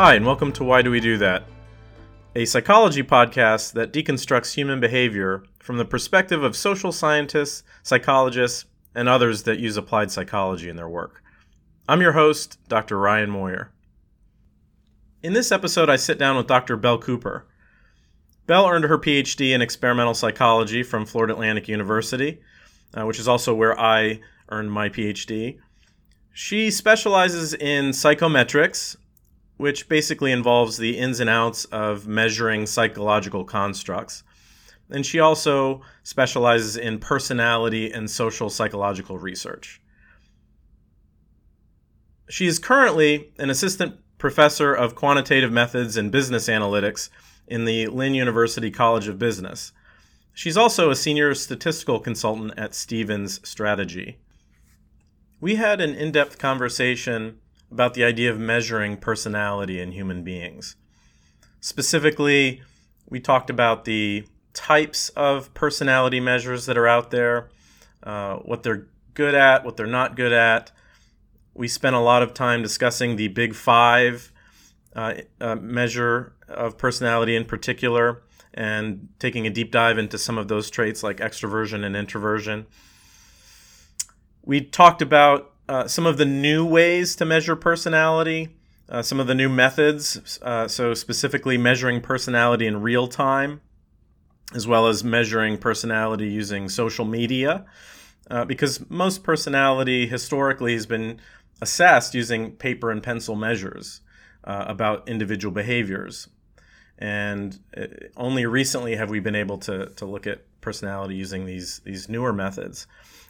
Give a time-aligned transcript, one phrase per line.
[0.00, 1.42] Hi, and welcome to Why Do We Do That?
[2.36, 9.08] A psychology podcast that deconstructs human behavior from the perspective of social scientists, psychologists, and
[9.08, 11.20] others that use applied psychology in their work.
[11.88, 12.96] I'm your host, Dr.
[12.96, 13.72] Ryan Moyer.
[15.24, 16.76] In this episode, I sit down with Dr.
[16.76, 17.48] Belle Cooper.
[18.46, 22.38] Belle earned her PhD in experimental psychology from Florida Atlantic University,
[22.94, 25.58] uh, which is also where I earned my PhD.
[26.32, 28.94] She specializes in psychometrics,
[29.58, 34.22] which basically involves the ins and outs of measuring psychological constructs.
[34.88, 39.82] And she also specializes in personality and social psychological research.
[42.30, 47.10] She is currently an assistant professor of quantitative methods and business analytics
[47.46, 49.72] in the Lynn University College of Business.
[50.32, 54.18] She's also a senior statistical consultant at Stevens Strategy.
[55.40, 57.38] We had an in depth conversation
[57.70, 60.76] about the idea of measuring personality in human beings.
[61.60, 62.62] Specifically,
[63.08, 67.48] we talked about the types of personality measures that are out there,
[68.02, 70.70] uh, what they're good at, what they're not good at.
[71.54, 74.32] We spent a lot of time discussing the Big Five
[74.94, 78.22] uh, uh, measure of personality in particular
[78.54, 82.66] and taking a deep dive into some of those traits like extroversion and introversion.
[84.44, 88.48] We talked about uh, some of the new ways to measure personality,
[88.88, 90.38] uh, some of the new methods.
[90.42, 93.60] Uh, so, specifically, measuring personality in real time,
[94.54, 97.66] as well as measuring personality using social media.
[98.30, 101.18] Uh, because most personality historically has been
[101.60, 104.00] assessed using paper and pencil measures
[104.44, 106.28] uh, about individual behaviors.
[106.98, 107.58] And
[108.16, 112.32] only recently have we been able to, to look at personality using these, these newer
[112.32, 112.86] methods.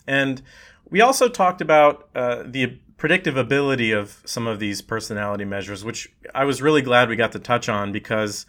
[0.08, 0.40] And
[0.88, 6.10] we also talked about uh, the predictive ability of some of these personality measures, which
[6.34, 8.46] I was really glad we got to touch on because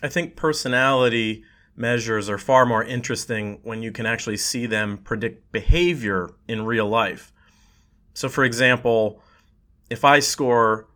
[0.00, 1.42] I think personality
[1.76, 6.88] measures are far more interesting when you can actually see them predict behavior in real
[6.88, 7.32] life.
[8.14, 9.20] So, for example,
[9.90, 10.86] if I score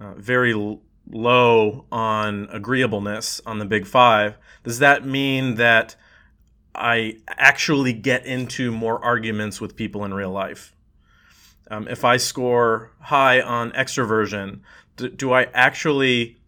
[0.00, 5.94] uh, very l- low on agreeableness on the big five, does that mean that
[6.74, 10.74] I actually get into more arguments with people in real life.
[11.70, 14.60] Um, if I score high on extroversion,
[14.96, 16.38] do, do, I actually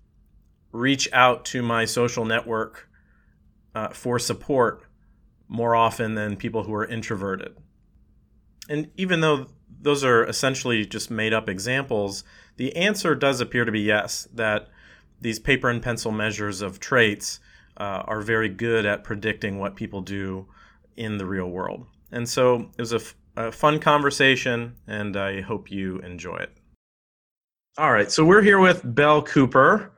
[0.72, 2.88] reach out to my social network
[3.75, 4.84] uh, for support
[5.49, 7.56] more often than people who are introverted?
[8.69, 9.47] And even though
[9.81, 12.25] those are essentially just made up examples,
[12.56, 14.69] the answer does appear to be yes, that
[15.21, 17.41] these paper and pencil measures of traits
[17.77, 20.47] uh, are very good at predicting what people do
[20.97, 21.87] in the real world.
[22.10, 26.50] And so it was a, f- a fun conversation, and I hope you enjoy it.
[27.78, 29.93] All right, so we're here with Belle Cooper.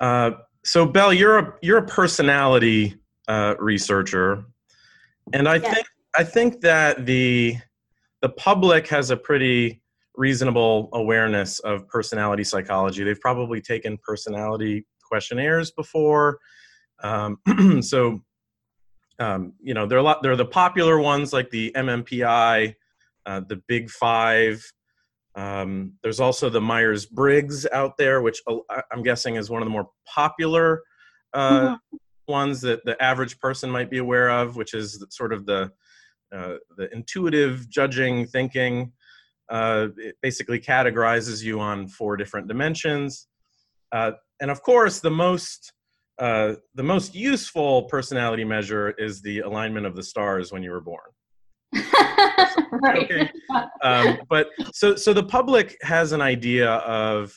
[0.00, 0.30] Uh,
[0.64, 2.94] so, Belle, you're a you're a personality
[3.26, 4.44] uh, researcher,
[5.32, 7.56] and I think I think that the
[8.22, 9.82] the public has a pretty
[10.16, 13.04] reasonable awareness of personality psychology.
[13.04, 16.38] They've probably taken personality questionnaires before.
[17.02, 17.38] Um,
[17.82, 18.20] so,
[19.18, 20.22] um, you know, there are a lot.
[20.22, 22.74] There are the popular ones like the MMPI,
[23.26, 24.64] uh, the Big Five.
[25.34, 28.40] Um, there's also the Myers Briggs out there, which
[28.92, 30.82] I'm guessing is one of the more popular
[31.32, 31.96] uh, mm-hmm.
[32.26, 35.70] ones that the average person might be aware of, which is sort of the
[36.34, 38.92] uh, the intuitive judging thinking.
[39.48, 43.28] Uh, it basically categorizes you on four different dimensions,
[43.92, 45.72] uh, and of course, the most
[46.18, 50.80] uh, the most useful personality measure is the alignment of the stars when you were
[50.80, 51.00] born.
[52.82, 53.04] right.
[53.04, 53.30] Okay.
[53.82, 57.32] Um, but so so the public has an idea of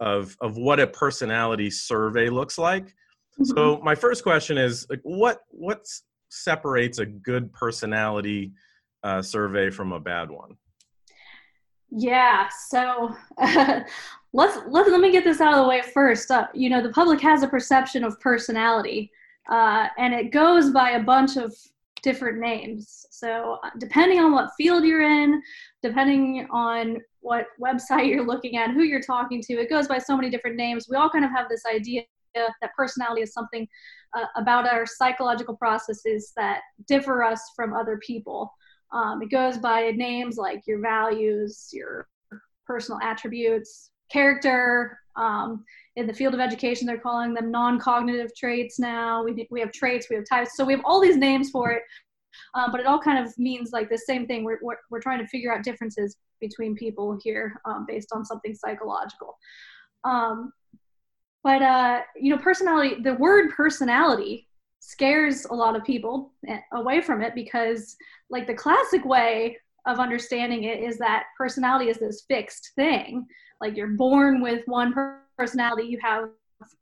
[0.00, 2.86] of of what a personality survey looks like.
[2.86, 3.44] Mm-hmm.
[3.44, 5.86] So my first question is like, what what
[6.28, 8.52] separates a good personality
[9.02, 10.56] uh, survey from a bad one?
[11.90, 13.80] Yeah, so uh,
[14.36, 16.30] let's let let me get this out of the way first.
[16.30, 19.10] Uh, you know, the public has a perception of personality,
[19.50, 21.54] uh, and it goes by a bunch of
[22.02, 23.06] different names.
[23.10, 25.42] So uh, depending on what field you're in,
[25.82, 30.14] depending on what website you're looking at, who you're talking to, it goes by so
[30.14, 30.86] many different names.
[30.88, 32.02] We all kind of have this idea
[32.34, 33.66] that personality is something
[34.14, 38.52] uh, about our psychological processes that differ us from other people.
[38.92, 42.06] Um, it goes by names like your values, your
[42.66, 44.98] personal attributes, character.
[45.16, 45.64] Um,
[45.96, 49.24] in the field of education, they're calling them non-cognitive traits now.
[49.24, 50.54] We, we have traits, we have types.
[50.54, 51.82] So we have all these names for it,
[52.54, 54.44] um, but it all kind of means like the same thing.
[54.44, 58.54] We're, we're, we're trying to figure out differences between people here um, based on something
[58.54, 59.38] psychological.
[60.04, 60.52] Um,
[61.42, 62.96] but uh, you know, personality.
[63.02, 64.48] The word personality
[64.80, 67.96] scares a lot of people eh, away from it because,
[68.30, 69.56] like, the classic way
[69.86, 73.26] of understanding it is that personality is this fixed thing.
[73.60, 74.94] Like, you're born with one
[75.38, 76.28] personality, you have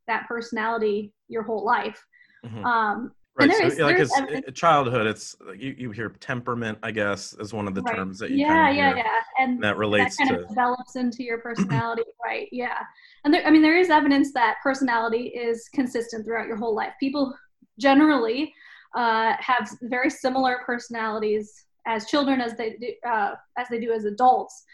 [0.06, 2.02] that personality your whole life.
[2.44, 2.64] Mm-hmm.
[2.64, 3.52] Um, Right.
[3.52, 7.74] So, is, like, it's childhood, it's you, you hear temperament, I guess, is one of
[7.74, 7.96] the right.
[7.96, 10.48] terms that you yeah, kind of yeah, yeah, and that relates that kind to of
[10.50, 12.48] develops into your personality, right?
[12.52, 12.78] Yeah,
[13.24, 16.92] and there, I mean, there is evidence that personality is consistent throughout your whole life.
[17.00, 17.36] People
[17.76, 18.54] generally
[18.94, 24.04] uh, have very similar personalities as children as they do uh, as they do as
[24.04, 24.64] adults,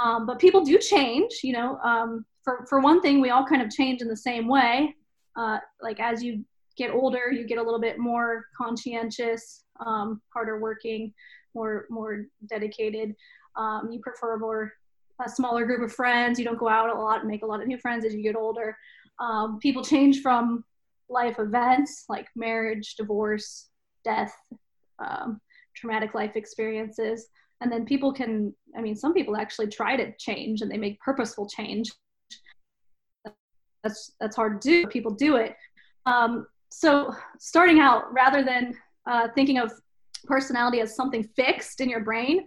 [0.00, 1.40] um, but people do change.
[1.42, 4.48] You know, um, for for one thing, we all kind of change in the same
[4.48, 4.94] way.
[5.36, 6.44] Uh, like as you
[6.76, 11.12] get older, you get a little bit more conscientious, um, harder working,
[11.54, 13.14] more more dedicated.
[13.56, 14.72] Um, you prefer more
[15.24, 16.38] a smaller group of friends.
[16.38, 18.22] You don't go out a lot and make a lot of new friends as you
[18.22, 18.76] get older.
[19.20, 20.64] Um, people change from
[21.08, 23.68] life events like marriage, divorce,
[24.04, 24.34] death,
[24.98, 25.40] um,
[25.74, 27.28] traumatic life experiences.
[27.60, 31.00] And then people can, I mean, some people actually try to change and they make
[31.00, 31.92] purposeful change.
[33.84, 34.86] That's, that's hard to do.
[34.86, 35.56] People do it.
[36.06, 38.76] Um, so starting out rather than
[39.06, 39.72] uh, thinking of
[40.24, 42.46] personality as something fixed in your brain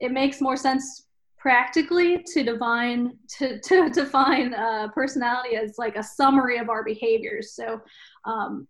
[0.00, 1.06] it makes more sense
[1.38, 7.52] practically to define to, to define uh, personality as like a summary of our behaviors
[7.54, 7.80] so
[8.24, 8.66] um,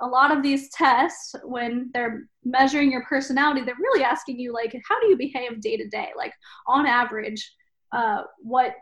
[0.00, 4.74] a lot of these tests when they're measuring your personality they're really asking you like
[4.88, 6.08] how do you behave day to day?
[6.16, 6.32] Like
[6.66, 7.52] on average
[7.92, 8.74] uh, what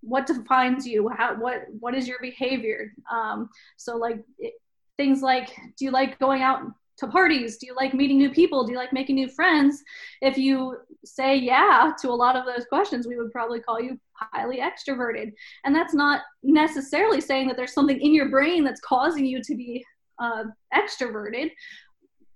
[0.00, 1.08] what defines you?
[1.08, 2.92] How what what is your behavior?
[3.10, 4.54] Um, so like it,
[4.96, 6.60] things like do you like going out
[6.98, 7.56] to parties?
[7.56, 8.64] Do you like meeting new people?
[8.64, 9.82] Do you like making new friends?
[10.20, 13.98] If you say yeah to a lot of those questions we would probably call you
[14.14, 15.32] highly extroverted.
[15.64, 19.54] And that's not necessarily saying that there's something in your brain that's causing you to
[19.54, 19.84] be
[20.18, 20.44] uh,
[20.74, 21.50] extroverted.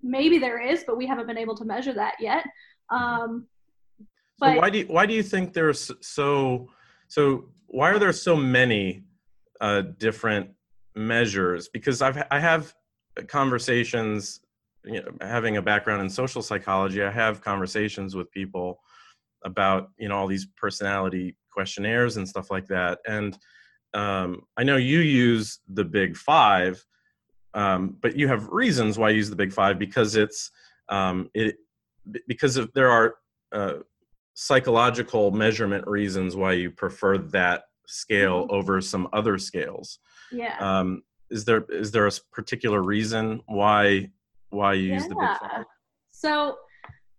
[0.03, 2.45] Maybe there is but we haven't been able to measure that yet.
[2.91, 3.47] Um,
[4.39, 6.69] but so why do you, why do you think there's so
[7.09, 9.05] so why are there so many
[9.61, 10.51] uh, different
[10.95, 11.69] measures?
[11.69, 12.75] Because I've I have
[13.27, 14.41] conversations
[14.85, 18.81] you know, having a background in social psychology I have conversations with people
[19.45, 23.01] about you know all these personality questionnaires and stuff like that.
[23.07, 23.37] And
[23.95, 26.85] um, I know you use the big five
[27.55, 30.50] um, but you have reasons why you use the big five because it's
[30.89, 31.56] um, it
[32.27, 33.17] because of, there are
[33.53, 33.75] uh,
[34.35, 38.55] psychological measurement reasons why you prefer that scale mm-hmm.
[38.55, 39.99] over some other scales
[40.31, 40.56] yeah.
[40.59, 44.11] Um, is there is there a particular reason why
[44.50, 45.65] why you use the big five?
[46.11, 46.56] So,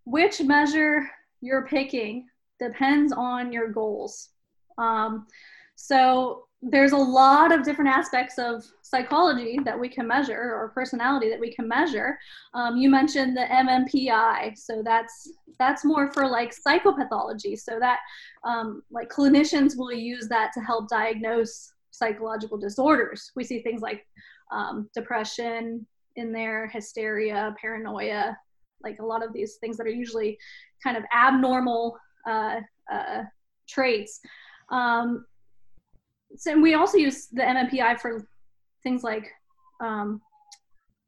[0.06, 1.10] which measure
[1.42, 2.28] you're picking
[2.60, 4.30] depends on your goals.
[4.78, 5.28] Um,
[5.76, 11.30] so there's a lot of different aspects of psychology that we can measure or personality
[11.30, 12.18] that we can measure
[12.54, 18.00] um, you mentioned the mmpi so that's that's more for like psychopathology so that
[18.44, 23.32] um, like clinicians will use that to help diagnose psychological disorders.
[23.36, 24.06] We see things like
[24.52, 28.38] um, depression in there, hysteria, paranoia,
[28.82, 30.38] like a lot of these things that are usually
[30.82, 33.24] kind of abnormal uh, uh,
[33.68, 34.22] traits.
[34.72, 35.26] Um,
[36.38, 38.28] so we also use the MMPI for
[38.84, 39.32] things like
[39.82, 40.22] um,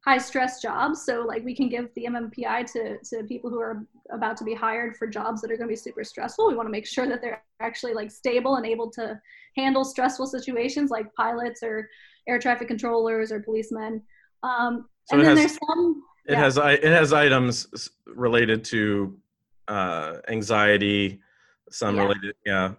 [0.05, 1.05] high stress jobs.
[1.05, 4.53] So like we can give the MMPI to, to people who are about to be
[4.53, 6.47] hired for jobs that are going to be super stressful.
[6.47, 9.19] We want to make sure that they're actually like stable and able to
[9.55, 11.87] handle stressful situations like pilots or
[12.27, 14.01] air traffic controllers or policemen.
[14.43, 16.03] Um, so and then has, there's some.
[16.25, 19.17] It has it has items related to
[19.67, 21.19] uh, anxiety,
[21.71, 22.01] some yeah.
[22.01, 22.73] related yeah,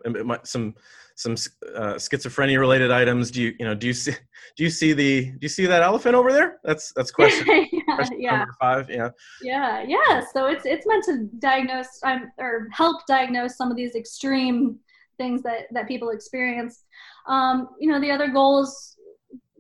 [0.44, 0.75] some
[1.14, 4.12] some uh, schizophrenia related items do you you know do you see
[4.56, 7.94] do you see the do you see that elephant over there that's that's question, yeah,
[7.94, 8.37] question yeah.
[8.38, 9.08] number five yeah
[9.42, 13.94] yeah yeah so it's it's meant to diagnose um, or help diagnose some of these
[13.94, 14.78] extreme
[15.18, 16.84] things that that people experience
[17.28, 18.96] um, you know the other goals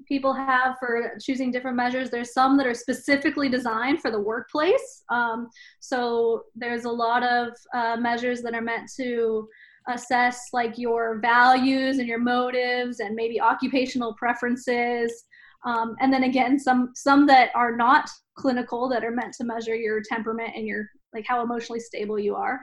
[0.06, 2.10] people have for choosing different measures.
[2.10, 5.04] There's some that are specifically designed for the workplace.
[5.10, 5.48] Um,
[5.80, 9.48] so there's a lot of uh, measures that are meant to
[9.88, 15.24] assess like your values and your motives and maybe occupational preferences.
[15.64, 19.74] Um, and then again some some that are not clinical that are meant to measure
[19.74, 22.60] your temperament and your like how emotionally stable you are.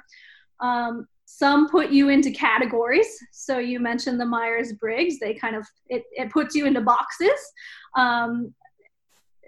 [0.60, 6.04] Um, some put you into categories so you mentioned the myers-briggs they kind of it,
[6.12, 7.40] it puts you into boxes
[7.96, 8.54] um,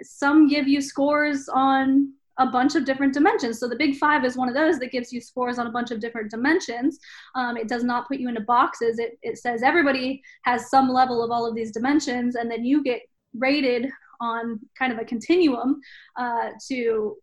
[0.03, 3.59] some give you scores on a bunch of different dimensions.
[3.59, 5.91] So the big five is one of those that gives you scores on a bunch
[5.91, 6.99] of different dimensions.
[7.35, 8.99] Um, it does not put you into boxes.
[8.99, 12.83] It, it says everybody has some level of all of these dimensions, and then you
[12.83, 13.01] get
[13.37, 15.79] rated on kind of a continuum
[16.17, 17.17] uh, to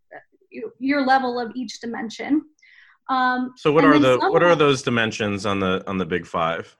[0.79, 2.43] your level of each dimension.
[3.09, 6.75] Um, so what are the what are those dimensions on the on the big five?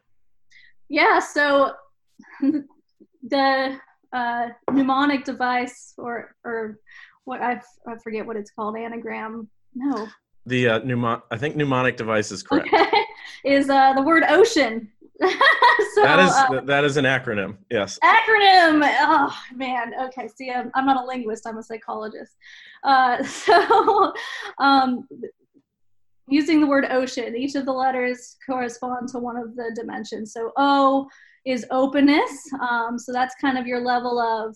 [0.87, 1.73] Yeah, so
[2.41, 3.77] the
[4.13, 6.79] uh, mnemonic device or or
[7.25, 10.07] what I, I forget what it's called anagram no.
[10.45, 12.73] The uh, mnemonic I think mnemonic device is correct.
[12.73, 12.85] Okay.
[13.45, 14.91] is uh, the word ocean.
[15.95, 17.97] So, that is uh, that is an acronym yes.
[18.03, 18.87] Acronym!
[19.01, 22.35] Oh man okay see I'm, I'm not a linguist I'm a psychologist.
[22.83, 24.13] Uh, so
[24.59, 25.07] um,
[26.29, 30.33] using the word ocean each of the letters correspond to one of the dimensions.
[30.33, 31.07] So O
[31.45, 32.31] is openness.
[32.61, 34.55] Um, so that's kind of your level of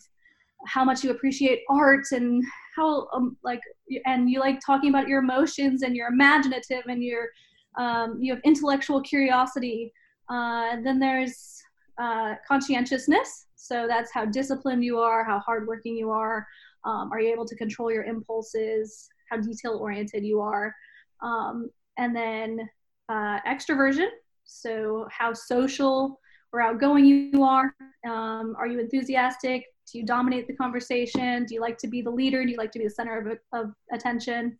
[0.65, 2.43] how much you appreciate art and
[2.75, 3.59] how um, like
[4.05, 7.29] and you like talking about your emotions and you're imaginative and you're
[7.77, 9.91] um, you have intellectual curiosity.
[10.29, 11.61] Uh, then there's
[11.97, 13.47] uh, conscientiousness.
[13.55, 16.45] So that's how disciplined you are how hardworking you are.
[16.85, 19.09] Um, are you able to control your impulses?
[19.29, 20.73] How detail oriented you are
[21.21, 22.69] um, and then
[23.09, 24.07] uh, extroversion
[24.43, 26.19] so how social
[26.51, 27.75] or outgoing you are
[28.07, 31.45] um, are you enthusiastic do you dominate the conversation?
[31.45, 32.43] Do you like to be the leader?
[32.43, 34.57] Do you like to be the center of, of attention?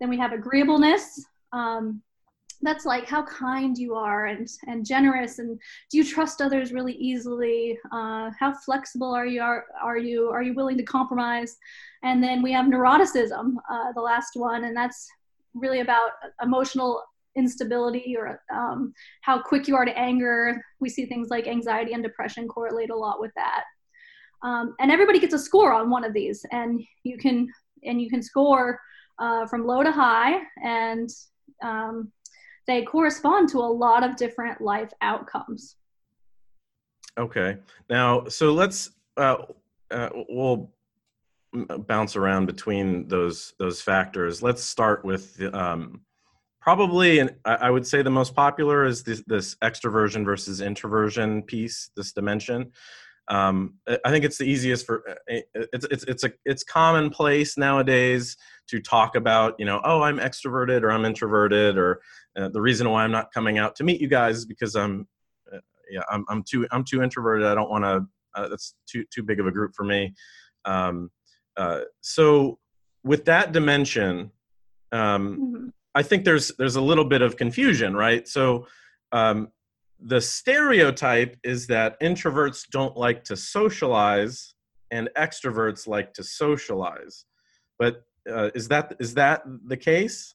[0.00, 1.24] Then we have agreeableness.
[1.52, 2.02] Um,
[2.64, 6.92] that's like how kind you are and, and generous and do you trust others really
[6.92, 11.56] easily uh, how flexible are you are, are you are you willing to compromise
[12.04, 15.08] and then we have neuroticism uh, the last one and that's
[15.54, 16.10] really about
[16.42, 17.02] emotional
[17.36, 18.92] instability or um,
[19.22, 20.62] how quick you are to anger.
[20.80, 23.64] We see things like anxiety and depression correlate a lot with that.
[24.42, 27.48] Um, and everybody gets a score on one of these and you can
[27.84, 28.80] and you can score
[29.18, 31.08] uh, from low to high and
[31.62, 32.10] um,
[32.66, 35.76] they correspond to a lot of different life outcomes.
[37.18, 37.56] Okay.
[37.88, 39.36] Now so let's uh,
[39.90, 40.70] uh, we'll
[41.86, 44.42] bounce around between those those factors.
[44.42, 46.00] Let's start with um,
[46.62, 51.90] probably and i would say the most popular is this, this extroversion versus introversion piece
[51.96, 52.70] this dimension.
[53.28, 55.14] Um, I think it's the easiest for uh,
[55.54, 58.36] it's it's it's a it's commonplace nowadays
[58.68, 62.00] to talk about you know oh I'm extroverted or I'm introverted or
[62.36, 65.06] uh, the reason why I'm not coming out to meet you guys is because I'm
[65.52, 67.46] uh, yeah I'm I'm too I'm too introverted.
[67.46, 70.14] I don't want to uh, that's too too big of a group for me.
[70.64, 71.10] Um,
[71.56, 72.58] uh, so
[73.04, 74.30] with that dimension
[74.92, 75.68] um, mm-hmm.
[75.94, 78.26] I think there's there's a little bit of confusion right?
[78.26, 78.66] So
[79.12, 79.48] um,
[80.04, 84.54] the stereotype is that introverts don't like to socialize
[84.90, 87.24] and extroverts like to socialize.
[87.78, 90.34] But uh, is that is that the case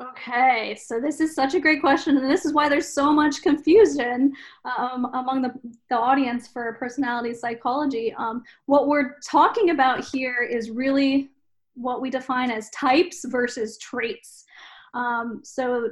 [0.00, 3.40] okay so this is such a great question and this is why there's so much
[3.42, 4.32] confusion
[4.64, 5.50] um, among the,
[5.88, 11.30] the audience for personality psychology um, what we're talking about here is really
[11.74, 14.44] what we define as types versus traits
[14.92, 15.90] um, so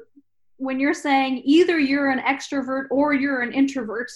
[0.56, 4.10] when you're saying either you're an extrovert or you're an introvert,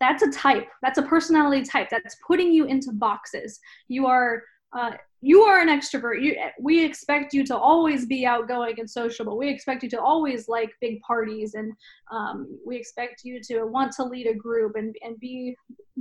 [0.00, 0.68] that's a type.
[0.82, 1.88] That's a personality type.
[1.90, 3.58] That's putting you into boxes.
[3.88, 4.42] You are
[4.72, 4.92] uh,
[5.26, 6.22] you are an extrovert.
[6.22, 9.36] You, we expect you to always be outgoing and sociable.
[9.36, 11.72] We expect you to always like big parties, and
[12.12, 15.56] um, we expect you to want to lead a group and, and be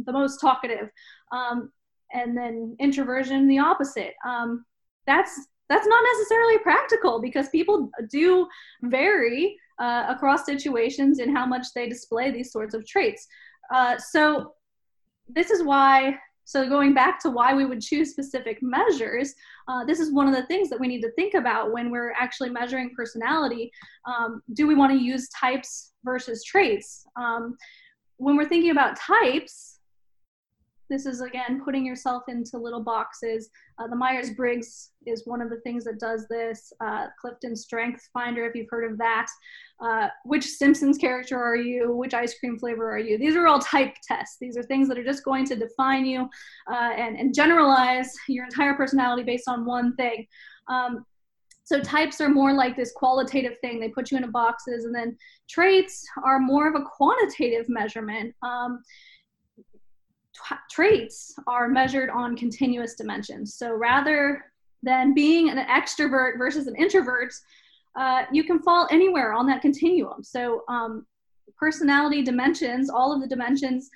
[0.05, 0.89] the most talkative.
[1.31, 1.71] Um,
[2.13, 4.13] and then introversion, the opposite.
[4.27, 4.63] Um,
[5.07, 5.33] that's
[5.69, 8.47] that's not necessarily practical because people do
[8.83, 13.25] vary uh, across situations in how much they display these sorts of traits.
[13.73, 14.53] Uh, so
[15.27, 16.15] this is why,
[16.45, 19.33] so going back to why we would choose specific measures,
[19.67, 22.11] uh, this is one of the things that we need to think about when we're
[22.11, 23.71] actually measuring personality.
[24.05, 27.05] Um, do we want to use types versus traits?
[27.15, 27.57] Um,
[28.17, 29.74] when we're thinking about types,
[30.89, 33.49] this is again putting yourself into little boxes.
[33.79, 36.71] Uh, the Myers Briggs is one of the things that does this.
[36.79, 39.27] Uh, Clifton Strength Finder, if you've heard of that.
[39.81, 41.93] Uh, which Simpsons character are you?
[41.95, 43.17] Which ice cream flavor are you?
[43.17, 44.37] These are all type tests.
[44.39, 46.29] These are things that are just going to define you
[46.71, 50.25] uh, and, and generalize your entire personality based on one thing.
[50.67, 51.05] Um,
[51.65, 53.79] so types are more like this qualitative thing.
[53.79, 55.17] They put you into boxes, and then
[55.49, 58.35] traits are more of a quantitative measurement.
[58.43, 58.83] Um,
[60.69, 63.55] traits are measured on continuous dimensions.
[63.55, 64.45] So rather
[64.83, 67.33] than being an extrovert versus an introvert,
[67.95, 70.23] uh, you can fall anywhere on that continuum.
[70.23, 71.05] So um,
[71.57, 73.89] personality dimensions, all of the dimensions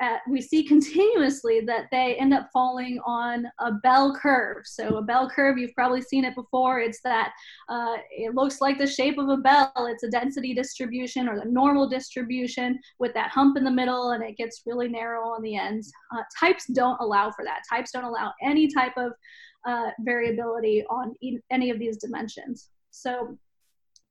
[0.00, 4.62] at, we see continuously that they end up falling on a bell curve.
[4.64, 6.80] So a bell curve, you've probably seen it before.
[6.80, 7.32] It's that
[7.68, 9.72] uh, it looks like the shape of a bell.
[9.76, 14.22] It's a density distribution or the normal distribution with that hump in the middle, and
[14.22, 15.92] it gets really narrow on the ends.
[16.16, 17.60] Uh, types don't allow for that.
[17.68, 19.12] Types don't allow any type of
[19.66, 22.70] uh, variability on e- any of these dimensions.
[22.90, 23.36] So,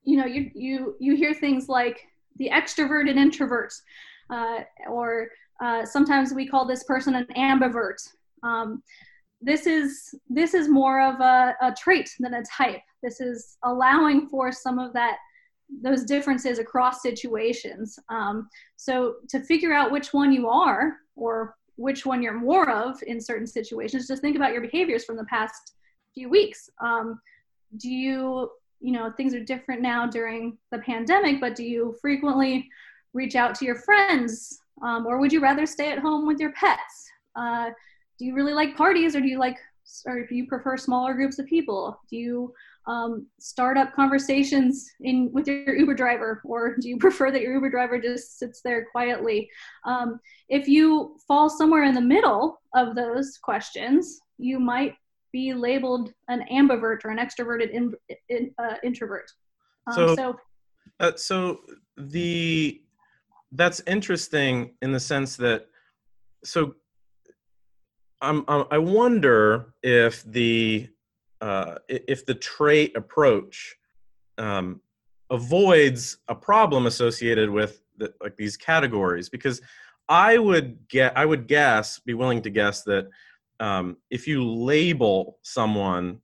[0.03, 1.99] you know, you you you hear things like
[2.37, 3.73] the extrovert and introvert,
[4.29, 5.29] uh, or
[5.61, 7.97] uh, sometimes we call this person an ambivert.
[8.43, 8.81] Um,
[9.41, 12.81] this is this is more of a, a trait than a type.
[13.01, 15.17] This is allowing for some of that
[15.81, 17.97] those differences across situations.
[18.09, 23.01] Um, so to figure out which one you are or which one you're more of
[23.03, 25.75] in certain situations, just think about your behaviors from the past
[26.13, 26.69] few weeks.
[26.81, 27.19] Um,
[27.77, 28.49] do you,
[28.81, 32.67] you know, things are different now during the pandemic, but do you frequently
[33.13, 36.51] reach out to your friends um, or would you rather stay at home with your
[36.53, 37.09] pets?
[37.35, 37.69] Uh,
[38.17, 39.57] do you really like parties or do you like,
[40.05, 41.99] or do you prefer smaller groups of people?
[42.09, 42.53] Do you
[42.87, 47.53] um, start up conversations in with your Uber driver, or do you prefer that your
[47.53, 49.49] Uber driver just sits there quietly?
[49.85, 50.19] Um,
[50.49, 54.95] if you fall somewhere in the middle of those questions, you might
[55.31, 57.93] be labeled an ambivert or an extroverted in,
[58.29, 59.29] in, uh, introvert.
[59.87, 60.35] Um, so, so,
[60.99, 61.59] uh, so
[61.97, 62.81] the
[63.51, 65.67] that's interesting in the sense that
[66.43, 66.75] so
[68.21, 70.89] I'm, I wonder if the
[71.41, 73.77] uh, if the trait approach
[74.37, 74.81] um,
[75.29, 79.61] avoids a problem associated with the, like these categories because
[80.09, 83.07] I would get I would guess be willing to guess that
[83.59, 86.19] um, if you label someone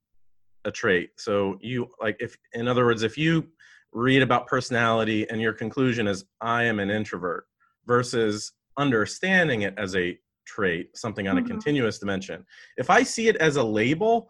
[0.66, 3.48] a trait so you like if in other words if you
[3.96, 7.46] read about personality and your conclusion is I am an introvert
[7.88, 11.46] versus understanding it as a trait, something on mm-hmm.
[11.46, 12.46] a continuous dimension.
[12.78, 14.30] If I see it as a label,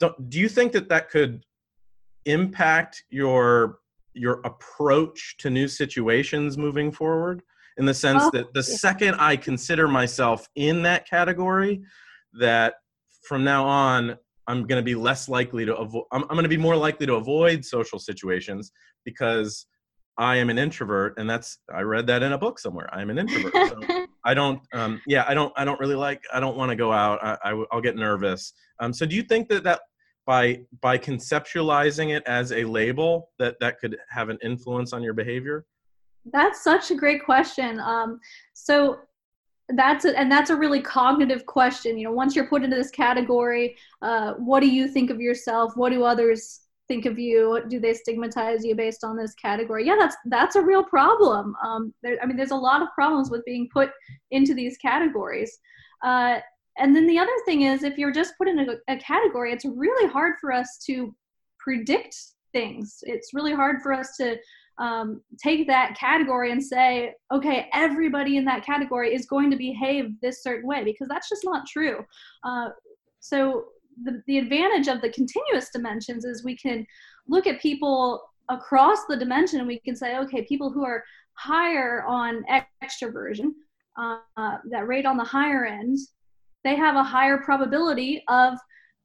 [0.00, 1.44] do, do you think that that could
[2.24, 3.78] impact your
[4.14, 7.42] your approach to new situations moving forward
[7.76, 8.76] in the sense oh, that the yeah.
[8.76, 11.82] second I consider myself in that category
[12.32, 12.74] that
[13.28, 16.48] from now on I'm going to be less likely to avoid I'm, I'm going to
[16.48, 18.72] be more likely to avoid social situations
[19.04, 19.66] because
[20.16, 22.88] I am an introvert, and that's I read that in a book somewhere.
[22.94, 23.52] I'm an introvert.
[23.54, 26.22] So I don't, um, yeah, I don't, I don't really like.
[26.32, 27.18] I don't want to go out.
[27.22, 28.52] I, I, will get nervous.
[28.80, 29.80] Um, so, do you think that that
[30.26, 35.14] by by conceptualizing it as a label that that could have an influence on your
[35.14, 35.66] behavior?
[36.32, 37.80] That's such a great question.
[37.80, 38.20] Um,
[38.54, 38.98] so
[39.70, 41.96] that's a, and that's a really cognitive question.
[41.96, 45.76] You know, once you're put into this category, uh, what do you think of yourself?
[45.76, 49.96] What do others think of you do they stigmatize you based on this category yeah
[49.98, 53.44] that's that's a real problem um, there, i mean there's a lot of problems with
[53.44, 53.90] being put
[54.30, 55.58] into these categories
[56.04, 56.38] uh,
[56.76, 59.64] and then the other thing is if you're just put in a, a category it's
[59.64, 61.14] really hard for us to
[61.58, 62.14] predict
[62.54, 64.38] things it's really hard for us to
[64.78, 70.20] um, take that category and say, okay, everybody in that category is going to behave
[70.20, 72.04] this certain way because that's just not true.
[72.42, 72.70] Uh,
[73.20, 73.66] so
[74.02, 76.84] the, the advantage of the continuous dimensions is we can
[77.28, 82.04] look at people across the dimension and we can say, okay, people who are higher
[82.06, 82.44] on
[82.82, 83.50] extroversion,
[83.96, 84.18] uh,
[84.70, 85.96] that rate on the higher end,
[86.64, 88.54] they have a higher probability of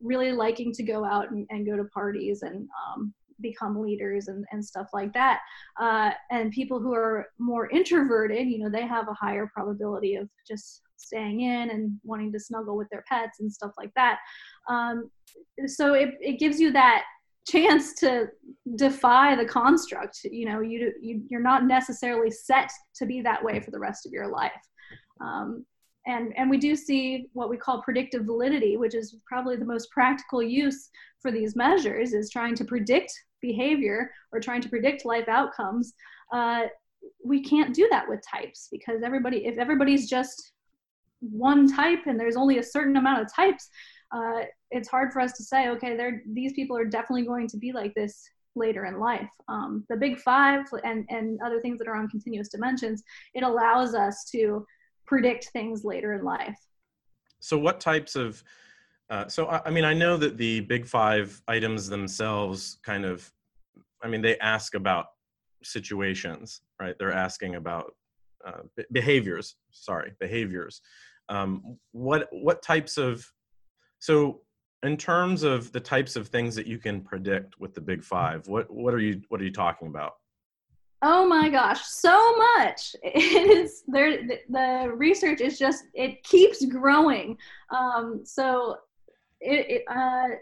[0.01, 4.45] really liking to go out and, and go to parties and um, become leaders and,
[4.51, 5.39] and stuff like that.
[5.79, 10.29] Uh, and people who are more introverted, you know, they have a higher probability of
[10.47, 14.19] just staying in and wanting to snuggle with their pets and stuff like that.
[14.69, 15.09] Um,
[15.65, 17.03] so it, it gives you that
[17.47, 18.27] chance to
[18.75, 20.19] defy the construct.
[20.23, 24.05] You know, you, you you're not necessarily set to be that way for the rest
[24.05, 24.51] of your life.
[25.21, 25.65] Um,
[26.05, 29.89] and and we do see what we call predictive validity, which is probably the most
[29.91, 30.89] practical use
[31.21, 35.93] for these measures, is trying to predict behavior or trying to predict life outcomes.
[36.31, 36.63] Uh,
[37.23, 40.53] we can't do that with types because everybody, if everybody's just
[41.21, 43.69] one type and there's only a certain amount of types,
[44.11, 47.57] uh, it's hard for us to say, okay, they're, these people are definitely going to
[47.57, 48.23] be like this
[48.55, 49.29] later in life.
[49.47, 53.93] Um, the big five and, and other things that are on continuous dimensions, it allows
[53.95, 54.65] us to
[55.05, 56.57] predict things later in life.
[57.39, 58.43] So, what types of
[59.09, 63.31] uh, so I, I mean, I know that the big five items themselves kind of,
[64.03, 65.07] I mean, they ask about
[65.63, 66.95] situations, right?
[66.99, 67.93] They're asking about
[68.45, 69.55] uh, behaviors.
[69.71, 70.81] Sorry, behaviors.
[71.27, 73.25] Um, what what types of
[73.99, 74.41] so
[74.83, 78.47] in terms of the types of things that you can predict with the big five
[78.47, 80.13] what what are you what are you talking about
[81.01, 82.93] Oh my gosh, so much.
[83.03, 84.27] It is there.
[84.49, 87.37] The, research is just it keeps growing.
[87.69, 88.75] Um, so
[89.41, 90.35] it, it uh,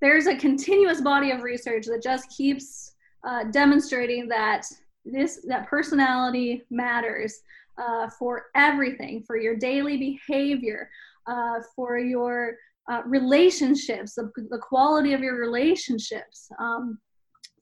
[0.00, 2.92] there's a continuous body of research that just keeps
[3.26, 4.64] uh, demonstrating that
[5.04, 7.40] this that personality matters
[7.78, 10.90] uh, for everything, for your daily behavior,
[11.26, 12.56] uh, for your
[12.90, 16.98] uh, relationships, the, the, quality of your relationships, um,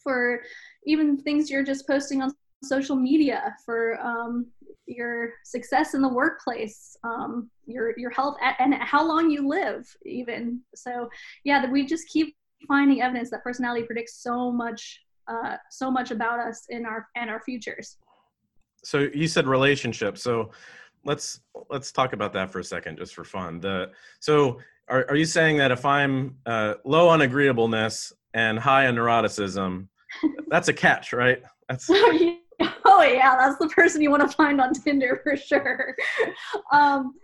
[0.00, 0.42] for
[0.86, 2.32] even things you're just posting on
[2.62, 4.46] social media, for um,
[4.86, 10.60] your success in the workplace, um, your your health, and how long you live, even.
[10.74, 11.08] So,
[11.44, 16.10] yeah, that we just keep finding evidence that personality predicts so much, uh, so much
[16.10, 17.96] about us in our and our futures.
[18.84, 20.22] So you said relationships.
[20.22, 20.50] So
[21.04, 23.60] let's let's talk about that for a second, just for fun.
[23.60, 28.86] The so are are you saying that if I'm uh, low on agreeableness and high
[28.86, 29.88] on neuroticism,
[30.48, 31.42] that's a catch, right?
[31.68, 31.90] That's
[32.96, 35.94] oh yeah, that's the person you want to find on Tinder for sure.
[36.72, 37.14] Um,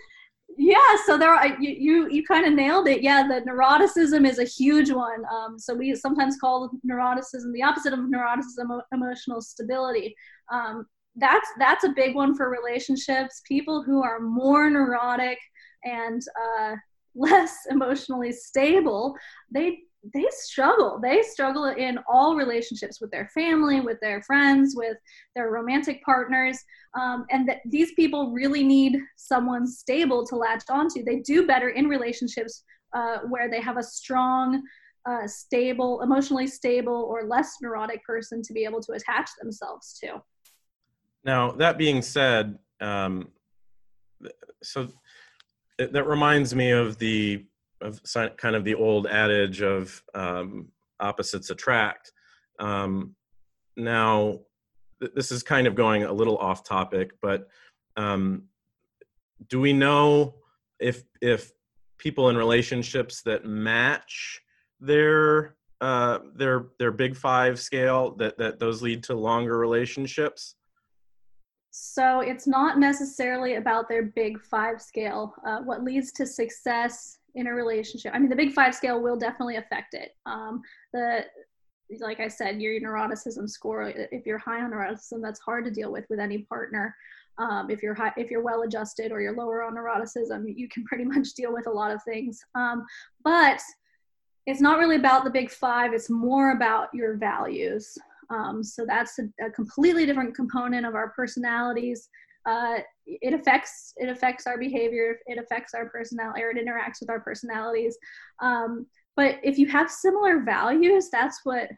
[0.58, 3.02] yeah, so there are you you, you kind of nailed it.
[3.02, 5.24] Yeah, the neuroticism is a huge one.
[5.32, 10.14] Um, so we sometimes call neuroticism the opposite of neuroticism emotional stability.
[10.52, 13.42] Um, that's that's a big one for relationships.
[13.46, 15.38] People who are more neurotic
[15.84, 16.76] and uh,
[17.14, 19.16] less emotionally stable,
[19.50, 19.78] they
[20.14, 20.98] they struggle.
[21.00, 24.96] They struggle in all relationships with their family, with their friends, with
[25.36, 26.58] their romantic partners.
[26.94, 31.04] Um, and that these people really need someone stable to latch onto.
[31.04, 34.62] They do better in relationships uh, where they have a strong,
[35.08, 40.20] uh, stable, emotionally stable, or less neurotic person to be able to attach themselves to.
[41.24, 43.28] Now, that being said, um,
[44.62, 44.88] so
[45.78, 47.44] that reminds me of the
[47.82, 50.68] of kind of the old adage of um,
[51.00, 52.12] opposites attract.
[52.58, 53.14] Um,
[53.76, 54.40] now,
[55.00, 57.48] th- this is kind of going a little off topic, but
[57.96, 58.44] um,
[59.48, 60.34] do we know
[60.78, 61.52] if if
[61.98, 64.40] people in relationships that match
[64.80, 70.54] their uh, their their big five scale that that those lead to longer relationships?
[71.74, 75.34] So it's not necessarily about their big five scale.
[75.46, 78.12] Uh, what leads to success in a relationship.
[78.14, 80.10] I mean, the big five scale will definitely affect it.
[80.26, 81.24] Um, the
[82.00, 83.92] like I said, your neuroticism score.
[83.94, 86.94] If you're high on neuroticism, that's hard to deal with with any partner.
[87.38, 90.84] Um, if you're high, if you're well adjusted or you're lower on neuroticism, you can
[90.86, 92.40] pretty much deal with a lot of things.
[92.54, 92.84] Um,
[93.24, 93.60] but
[94.46, 95.92] it's not really about the big five.
[95.92, 97.96] It's more about your values.
[98.30, 102.08] Um, so that's a, a, completely different component of our personalities
[102.46, 107.10] uh, it affects it affects our behavior it affects our personality or it interacts with
[107.10, 107.96] our personalities.
[108.40, 111.68] Um, but if you have similar values that's what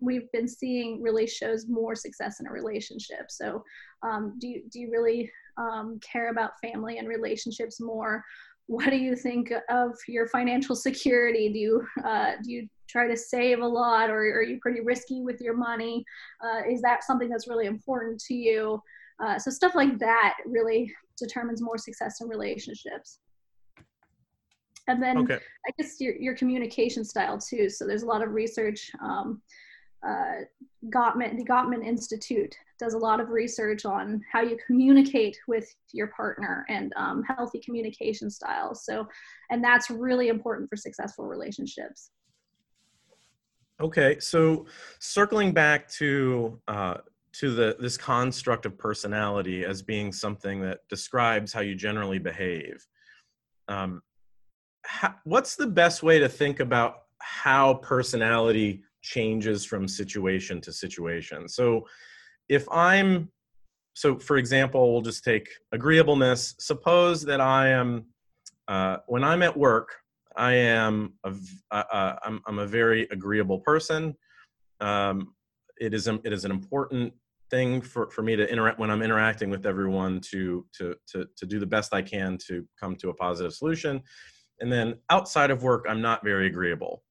[0.00, 3.30] we've been seeing really shows more success in a relationship.
[3.30, 3.64] So
[4.02, 8.22] um, do, you, do you really um, care about family and relationships more?
[8.66, 11.52] What do you think of your financial security?
[11.52, 15.22] Do you uh, do you try to save a lot or are you pretty risky
[15.22, 16.04] with your money?
[16.42, 18.80] Uh, is that something that's really important to you
[19.22, 23.20] uh, so stuff like that really determines more success in relationships.
[24.86, 25.38] And then okay.
[25.66, 27.70] I guess your, your communication style too.
[27.70, 28.90] So there's a lot of research.
[29.02, 29.40] Um,
[30.06, 30.42] uh,
[30.90, 36.08] Gottman, the Gottman Institute does a lot of research on how you communicate with your
[36.08, 38.84] partner and um, healthy communication styles.
[38.84, 39.08] So,
[39.50, 42.10] and that's really important for successful relationships.
[43.80, 44.66] Okay, so
[44.98, 46.96] circling back to uh,
[47.40, 52.86] to the this construct of personality as being something that describes how you generally behave.
[53.68, 54.02] Um,
[54.84, 61.48] how, what's the best way to think about how personality changes from situation to situation?
[61.48, 61.86] So,
[62.48, 63.30] if I'm
[63.94, 66.54] so, for example, we'll just take agreeableness.
[66.58, 68.06] Suppose that I am
[68.68, 69.90] uh, when I'm at work,
[70.36, 71.32] I am a,
[71.70, 74.14] uh, I'm, I'm a very agreeable person.
[74.80, 75.34] Um,
[75.80, 77.12] it is it is an important
[77.54, 81.46] thing for, for me to interact when I'm interacting with everyone to, to, to, to
[81.46, 84.02] do the best I can to come to a positive solution.
[84.60, 87.04] And then outside of work, I'm not very agreeable.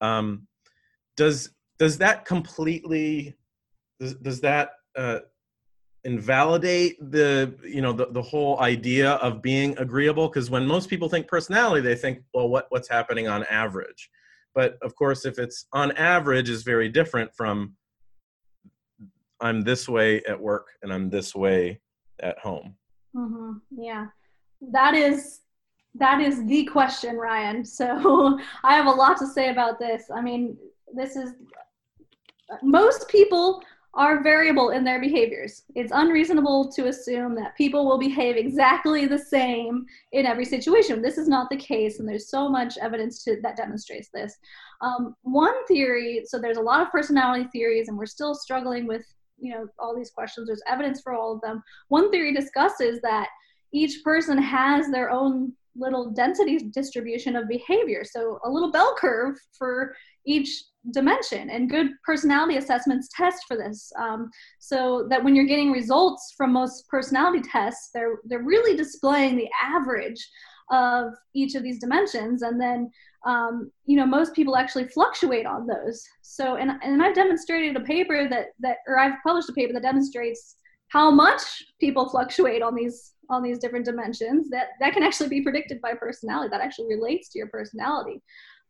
[0.00, 0.46] Um,
[1.18, 3.36] does, does that completely,
[4.00, 5.18] does, does that uh,
[6.04, 10.28] invalidate the, you know, the, the whole idea of being agreeable?
[10.28, 14.08] Because when most people think personality, they think, well, what, what's happening on average?
[14.54, 17.74] But of course, if it's on average is very different from
[19.40, 21.80] I'm this way at work and I'm this way
[22.20, 22.74] at home?
[23.14, 23.82] Mm-hmm.
[23.82, 24.06] Yeah,
[24.72, 25.40] that is
[25.94, 27.64] that is the question, Ryan.
[27.76, 30.04] So I have a lot to say about this.
[30.14, 30.56] I mean,
[30.94, 31.32] this is
[32.62, 33.62] most people
[33.96, 35.62] are variable in their behaviors.
[35.74, 41.00] It's unreasonable to assume that people will behave exactly the same in every situation.
[41.00, 44.36] This is not the case, and there's so much evidence to, that demonstrates this.
[44.82, 49.06] Um, one theory, so there's a lot of personality theories, and we're still struggling with
[49.38, 50.46] you know all these questions.
[50.46, 51.62] There's evidence for all of them.
[51.88, 53.28] One theory discusses that
[53.72, 58.02] each person has their own little density distribution of behavior.
[58.04, 59.94] So a little bell curve for
[60.26, 65.72] each dimension and good personality assessments test for this um, so that when you're getting
[65.72, 70.24] results from most personality tests they're they're really displaying the average
[70.70, 72.42] of each of these dimensions.
[72.42, 72.90] And then
[73.24, 76.04] um, you know most people actually fluctuate on those.
[76.22, 79.82] So and, and i've demonstrated a paper that that or i've published a paper that
[79.82, 80.56] demonstrates
[80.88, 81.42] how much
[81.80, 85.94] people fluctuate on these on these different dimensions that that can actually be predicted by
[85.94, 86.48] personality.
[86.50, 88.22] That actually relates to your personality.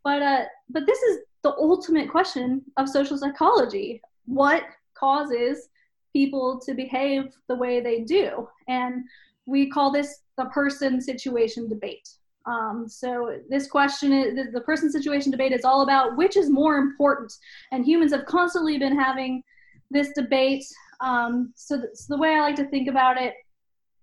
[0.02, 4.00] But uh but this is the ultimate question of social psychology.
[4.24, 5.68] What causes
[6.12, 8.48] people to behave the way they do?
[8.68, 9.04] And
[9.46, 12.08] we call this the person situation debate
[12.46, 16.76] um, so this question is the, person situation debate is all about which is more
[16.76, 17.32] important
[17.72, 19.42] and humans have constantly been having
[19.90, 20.64] this debate
[21.00, 23.34] um, so, th- so the way i like to think about it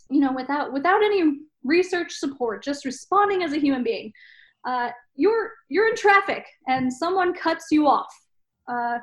[0.10, 4.12] you know without without any research support just responding as a human being
[4.66, 8.14] uh, you're you're in traffic and someone cuts you off.
[8.68, 8.98] Uh,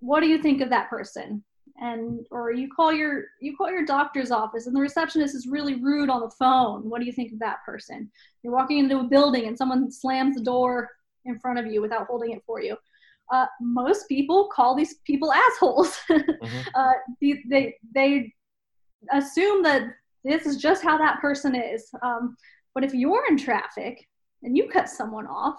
[0.00, 1.42] what do you think of that person?
[1.78, 5.74] And or you call your you call your doctor's office and the receptionist is really
[5.74, 6.88] rude on the phone.
[6.88, 8.10] What do you think of that person?
[8.42, 10.90] You're walking into a building and someone slams the door
[11.26, 12.76] in front of you without holding it for you.
[13.32, 15.98] Uh, most people call these people assholes.
[16.10, 16.68] mm-hmm.
[16.74, 18.32] uh, they, they, they
[19.12, 19.82] assume that
[20.24, 21.90] this is just how that person is.
[22.02, 22.36] Um,
[22.74, 24.06] but if you're in traffic
[24.42, 25.56] and you cut someone off,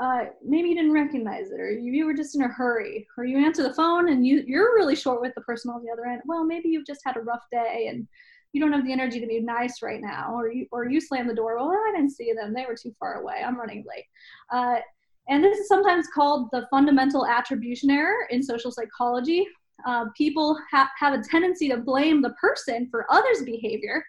[0.00, 3.44] uh, maybe you didn't recognize it, or you, were just in a hurry, or you
[3.44, 6.22] answer the phone and you, you're really short with the person on the other end.
[6.24, 8.08] Well, maybe you've just had a rough day and
[8.52, 11.28] you don't have the energy to be nice right now, or you or you slam
[11.28, 11.56] the door.
[11.56, 13.42] Well, I didn't see them; they were too far away.
[13.46, 14.06] I'm running late.
[14.50, 14.80] Uh,
[15.28, 19.46] and this is sometimes called the fundamental attribution error in social psychology.
[19.86, 24.04] Uh, people ha- have a tendency to blame the person for others' behavior,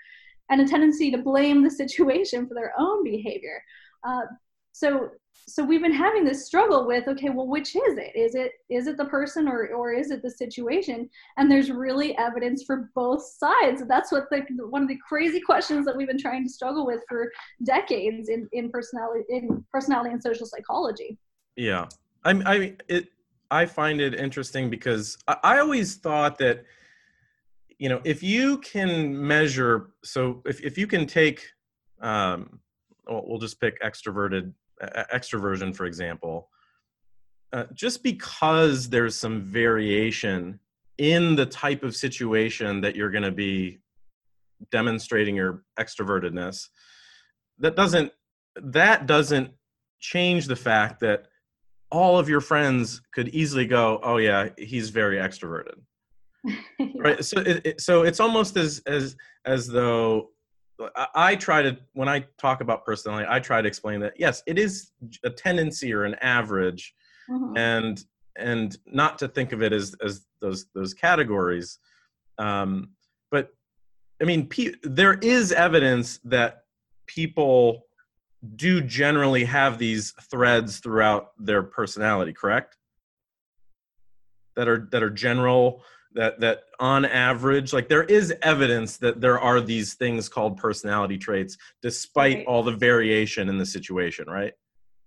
[0.50, 3.62] and a tendency to blame the situation for their own behavior.
[4.04, 4.22] Uh,
[4.72, 5.12] so
[5.48, 8.16] so we've been having this struggle with okay well which is it?
[8.16, 11.10] Is it is it the person or or is it the situation?
[11.38, 13.84] And there's really evidence for both sides.
[13.88, 17.02] That's what the one of the crazy questions that we've been trying to struggle with
[17.08, 17.32] for
[17.64, 21.18] decades in in personality in personality and social psychology.
[21.56, 21.88] Yeah.
[22.24, 23.08] I i it
[23.50, 26.64] i find it interesting because i, I always thought that
[27.80, 31.44] you know if you can measure so if, if you can take
[32.02, 32.60] um
[33.08, 34.54] we'll just pick extroverted
[35.14, 36.50] extroversion for example
[37.54, 40.60] uh, just because there's some variation
[40.98, 43.80] in the type of situation that you're going to be
[44.72, 46.68] demonstrating your extrovertedness
[47.60, 48.12] that doesn't
[48.56, 49.52] that doesn't
[50.00, 51.28] change the fact that
[51.92, 55.76] all of your friends could easily go oh yeah he's very extroverted.
[56.96, 57.24] Right?
[57.24, 59.16] So it, it, so it's almost as as
[59.46, 60.30] as though
[61.16, 64.58] I try to when I talk about personality, I try to explain that yes, it
[64.58, 64.92] is
[65.24, 66.94] a tendency or an average,
[67.30, 67.58] mm-hmm.
[67.58, 68.04] and
[68.38, 71.80] and not to think of it as as those those categories.
[72.38, 72.90] Um,
[73.30, 73.50] but
[74.22, 76.64] I mean, pe- there is evidence that
[77.08, 77.86] people
[78.56, 82.34] do generally have these threads throughout their personality.
[82.34, 82.78] Correct?
[84.56, 89.40] That are that are general that that on average like there is evidence that there
[89.40, 92.46] are these things called personality traits despite right.
[92.48, 94.54] all the variation in the situation right?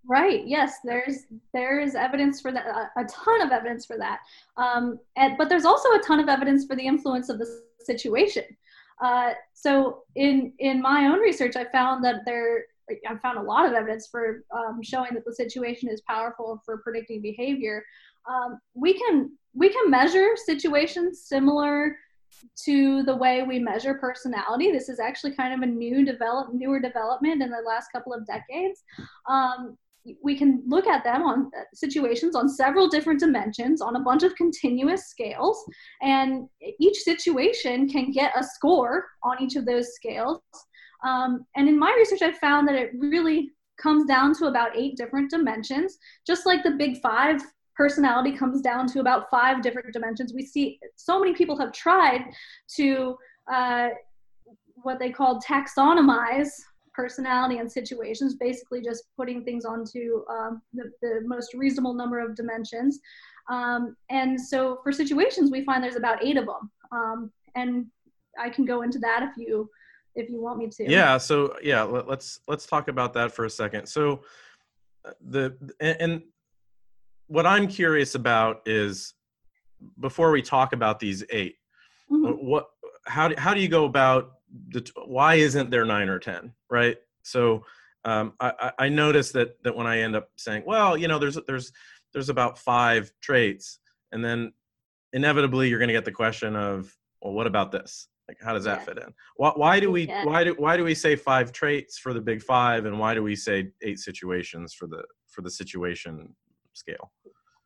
[0.06, 4.20] Right yes there's there's evidence for that a, a ton of evidence for that.
[4.56, 8.44] Um, and, but there's also a ton of evidence for the influence of the situation.
[9.02, 12.64] Uh, so in in my own research i found that there
[13.08, 16.78] i found a lot of evidence for um, showing that the situation is powerful for
[16.78, 17.84] predicting behavior.
[18.28, 21.96] Um, we can we can measure situations similar
[22.64, 24.70] to the way we measure personality.
[24.70, 28.26] This is actually kind of a new develop newer development in the last couple of
[28.26, 28.82] decades.
[29.28, 29.78] Um,
[30.22, 34.22] we can look at them on uh, situations on several different dimensions on a bunch
[34.22, 35.64] of continuous scales
[36.02, 36.46] and
[36.78, 40.42] each situation can get a score on each of those scales
[41.04, 44.94] um, and in my research i found that it really comes down to about eight
[44.96, 47.40] different dimensions just like the big five
[47.76, 50.32] personality comes down to about five different dimensions.
[50.32, 52.22] We see so many people have tried
[52.76, 53.16] to
[53.52, 53.88] uh,
[54.82, 56.50] what they call taxonomize
[56.92, 62.36] personality and situations, basically just putting things onto um, the, the most reasonable number of
[62.36, 63.00] dimensions.
[63.50, 66.70] Um, and so for situations, we find there's about eight of them.
[66.92, 67.86] Um, and
[68.38, 69.68] I can go into that if you
[70.16, 70.88] if you want me to.
[70.88, 71.18] Yeah.
[71.18, 73.86] So yeah, let, us let's talk about that for a second.
[73.86, 74.22] So
[75.04, 76.22] uh, the and, and
[77.26, 79.14] what I'm curious about is
[80.00, 81.54] before we talk about these 8
[82.10, 82.46] mm-hmm.
[82.46, 82.66] what
[83.06, 84.32] how do, how do you go about
[84.68, 87.64] the why isn't there nine or ten right so
[88.06, 91.38] um, I, I notice that that when I end up saying well you know there's
[91.46, 91.72] there's
[92.12, 93.78] there's about five traits
[94.12, 94.52] and then
[95.12, 98.64] inevitably you're going to get the question of well what about this like how does
[98.64, 98.84] that yeah.
[98.84, 100.24] fit in why, why do we yeah.
[100.24, 103.22] why do why do we say five traits for the big five and why do
[103.22, 106.34] we say eight situations for the for the situation
[106.74, 107.10] scale.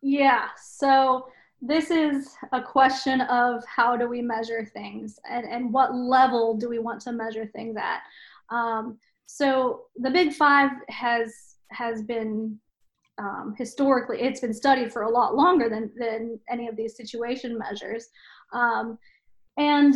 [0.01, 1.27] Yeah so
[1.61, 6.69] this is a question of how do we measure things and, and what level do
[6.69, 8.01] we want to measure things at.
[8.49, 12.57] Um, so the big five has has been
[13.19, 17.57] um, historically it's been studied for a lot longer than than any of these situation
[17.57, 18.07] measures.
[18.53, 18.97] Um,
[19.57, 19.95] and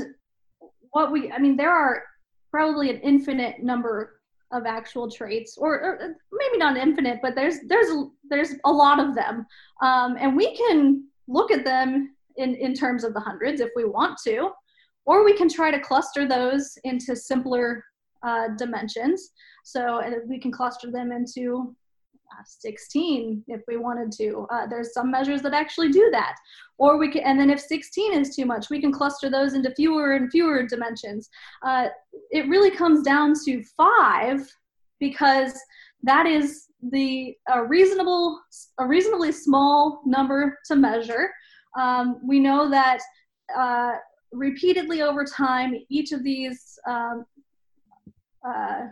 [0.91, 2.03] what we i mean there are
[2.51, 4.19] probably an infinite number
[4.51, 7.89] of actual traits or, or maybe not infinite but there's there's
[8.29, 9.45] there's a lot of them
[9.81, 13.85] um, and we can look at them in, in terms of the hundreds if we
[13.85, 14.49] want to,
[15.05, 17.83] or we can try to cluster those into simpler
[18.23, 19.31] uh, dimensions.
[19.63, 21.75] So we can cluster them into
[22.31, 24.47] uh, 16 if we wanted to.
[24.51, 26.35] Uh, there's some measures that actually do that.
[26.77, 29.73] Or we can, and then if 16 is too much, we can cluster those into
[29.75, 31.29] fewer and fewer dimensions.
[31.61, 31.87] Uh,
[32.31, 34.49] it really comes down to five
[34.99, 35.53] because
[36.03, 38.41] that is the a reasonable
[38.79, 41.31] a reasonably small number to measure.
[41.79, 42.99] Um, we know that
[43.57, 43.93] uh,
[44.31, 47.25] repeatedly over time, each of these um,
[48.47, 48.87] uh,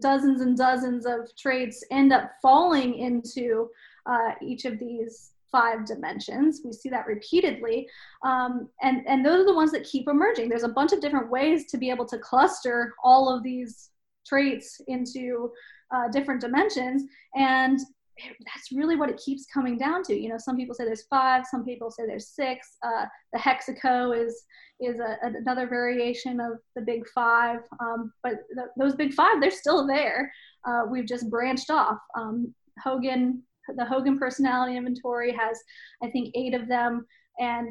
[0.00, 3.68] dozens and dozens of traits end up falling into
[4.06, 6.62] uh, each of these five dimensions.
[6.64, 7.88] We see that repeatedly.
[8.24, 10.48] Um, and, and those are the ones that keep emerging.
[10.48, 13.90] There's a bunch of different ways to be able to cluster all of these
[14.26, 15.52] traits into
[15.92, 17.04] uh, different dimensions.
[17.34, 17.78] And
[18.18, 20.14] that's really what it keeps coming down to.
[20.14, 22.76] You know, some people say there's five, some people say there's six.
[22.82, 24.44] Uh, the hexaco is
[24.80, 29.50] is a, another variation of the big five, um, but th- those big five they're
[29.50, 30.32] still there.
[30.66, 31.98] Uh, we've just branched off.
[32.18, 33.42] Um, Hogan,
[33.76, 35.58] the Hogan Personality Inventory has,
[36.02, 37.06] I think, eight of them,
[37.38, 37.70] and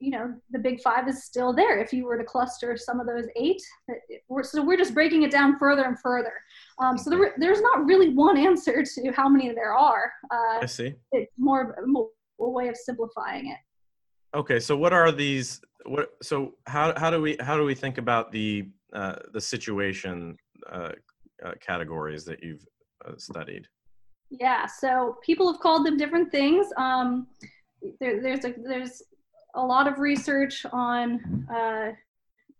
[0.00, 1.78] you know the big five is still there.
[1.78, 3.60] If you were to cluster some of those eight
[4.42, 6.32] so we're just breaking it down further and further.
[6.78, 10.12] Um, so there, there's not really one answer to how many there are.
[10.30, 10.94] Uh, i see.
[11.12, 12.08] it's more, more
[12.40, 13.58] a way of simplifying it.
[14.36, 17.98] Okay so what are these what so how, how do we how do we think
[17.98, 20.36] about the uh, the situation
[20.70, 20.90] uh,
[21.44, 22.64] uh categories that you've
[23.06, 23.66] uh, studied?
[24.30, 26.66] Yeah so people have called them different things.
[26.76, 27.28] Um,
[28.00, 29.02] there, there's a there's
[29.54, 31.92] a lot of research on uh,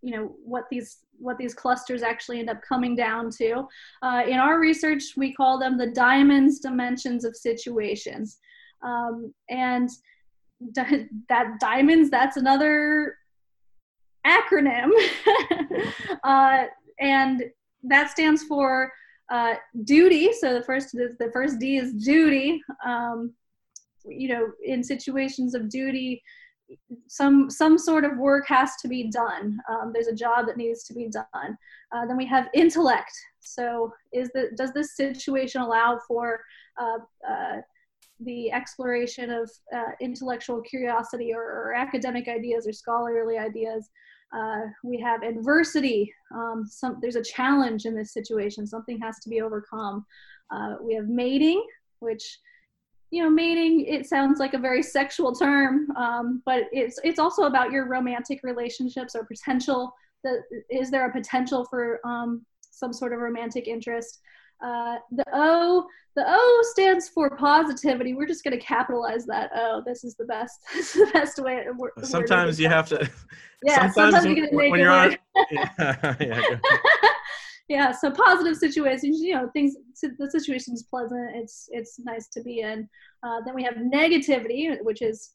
[0.01, 3.67] you know what these what these clusters actually end up coming down to.
[4.01, 8.37] Uh, in our research, we call them the diamonds dimensions of situations,
[8.81, 9.89] um, and
[10.71, 13.15] di- that diamonds that's another
[14.25, 14.89] acronym,
[16.23, 16.63] uh,
[16.99, 17.43] and
[17.83, 18.91] that stands for
[19.29, 20.31] uh, duty.
[20.33, 22.61] So the first the first D is duty.
[22.85, 23.33] Um,
[24.05, 26.23] you know, in situations of duty,
[27.07, 29.59] some some sort of work has to be done.
[29.69, 31.57] Um, there's a job that needs to be done.
[31.91, 33.11] Uh, then we have intellect.
[33.39, 36.41] So is the does this situation allow for
[36.79, 37.61] uh, uh,
[38.19, 43.89] the exploration of uh, intellectual curiosity or, or, academic ideas or scholarly ideas?
[44.35, 46.13] Uh, we have adversity.
[46.33, 48.67] Um, some, there's a challenge in this situation.
[48.67, 50.05] Something has to be overcome.
[50.51, 51.65] Uh, we have mating,
[51.99, 52.39] which
[53.11, 57.43] you know, mating, it sounds like a very sexual term, um, but it's, it's also
[57.43, 59.91] about your romantic relationships or potential.
[60.23, 64.19] The, is there a potential for um, some sort of romantic interest?
[64.61, 68.13] Uh, the O, the O stands for positivity.
[68.13, 69.51] We're just going to capitalize that.
[69.55, 70.59] Oh, this is the best.
[70.73, 71.65] This is the best way.
[72.03, 73.09] Sometimes you have to.
[73.63, 75.17] Yeah, sometimes, sometimes you when, when you're on.
[75.51, 76.41] Yeah, yeah,
[77.69, 82.41] yeah so positive situations you know things the situation is pleasant it's it's nice to
[82.41, 82.87] be in.
[83.23, 85.31] Uh, then we have negativity which is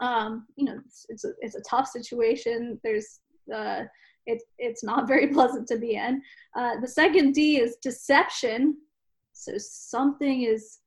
[0.00, 2.78] um, you know it's, it's, a, it's a tough situation.
[2.82, 3.20] There's
[3.54, 3.84] uh,
[4.26, 6.22] it, it's not very pleasant to be in.
[6.54, 8.76] Uh, the second d is deception.
[9.32, 10.78] So something is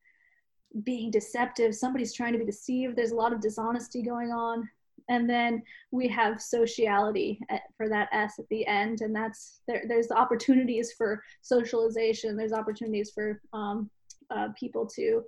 [0.84, 1.76] being deceptive.
[1.76, 2.96] Somebody's trying to be deceived.
[2.96, 4.68] There's a lot of dishonesty going on
[5.10, 9.84] and then we have sociality at, for that S at the end, and that's there.
[9.88, 12.38] There's opportunities for socialization.
[12.38, 13.90] There's opportunities for um,
[14.30, 15.24] uh, people to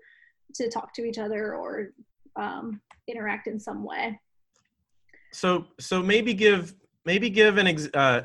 [0.54, 1.90] to talk to each other or
[2.36, 4.20] um, interact in some way.
[5.32, 6.76] So so maybe give
[7.06, 8.22] maybe give an ex- uh,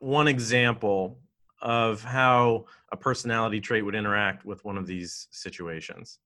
[0.00, 1.18] one example
[1.60, 6.18] of how a personality trait would interact with one of these situations.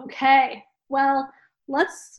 [0.00, 0.64] Okay.
[0.88, 1.30] Well,
[1.68, 2.18] let's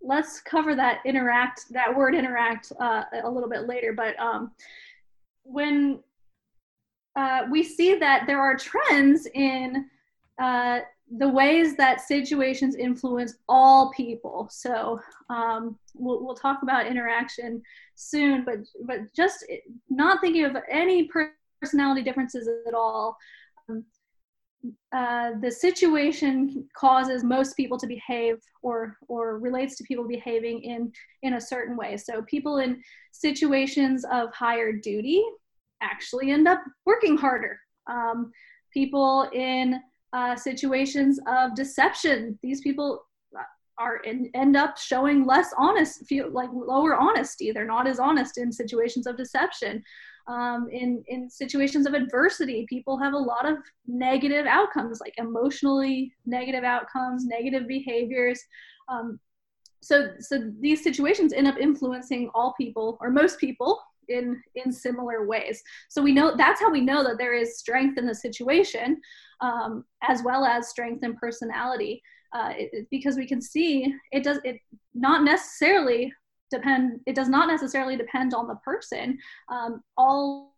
[0.00, 4.52] let's cover that interact that word interact uh, a little bit later but um,
[5.42, 6.00] when
[7.16, 9.86] uh, we see that there are trends in
[10.40, 10.80] uh,
[11.16, 14.46] the ways that situations influence all people.
[14.50, 17.62] So um, we'll, we'll talk about interaction
[17.94, 19.44] soon but but just
[19.90, 21.10] not thinking of any
[21.60, 23.16] personality differences at all
[24.94, 30.92] uh, the situation causes most people to behave or or relates to people behaving in
[31.22, 31.96] in a certain way.
[31.96, 35.22] So people in situations of higher duty
[35.82, 37.58] actually end up working harder.
[37.88, 38.32] Um,
[38.72, 39.80] people in
[40.12, 43.04] uh, situations of deception these people
[43.78, 47.52] are in, end up showing less honest feel like lower honesty.
[47.52, 49.82] They're not as honest in situations of deception
[50.28, 53.56] um, in in situations of adversity people have a lot of
[53.86, 58.40] negative outcomes like emotionally negative outcomes negative behaviors.
[58.88, 59.18] Um,
[59.80, 65.26] so so these situations end up influencing all people or most people in in similar
[65.26, 65.62] ways.
[65.88, 69.00] So we know that's how we know that there is strength in the situation
[69.40, 72.02] um, as well as strength in personality.
[72.34, 74.58] Uh, it, because we can see it does it
[74.92, 76.12] not necessarily
[76.50, 79.18] depend it does not necessarily depend on the person.
[79.48, 80.52] Um, all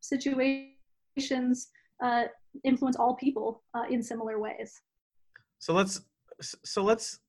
[0.00, 1.68] situations
[2.02, 2.24] uh,
[2.64, 4.80] influence all people uh, in similar ways.
[5.58, 6.00] So let's
[6.40, 7.20] so let's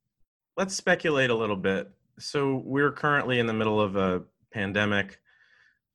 [0.57, 1.89] let's speculate a little bit.
[2.19, 5.19] So we're currently in the middle of a pandemic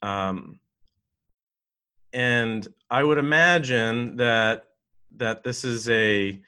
[0.02, 0.58] um,
[2.12, 4.64] and i would imagine that
[5.16, 6.40] that this is a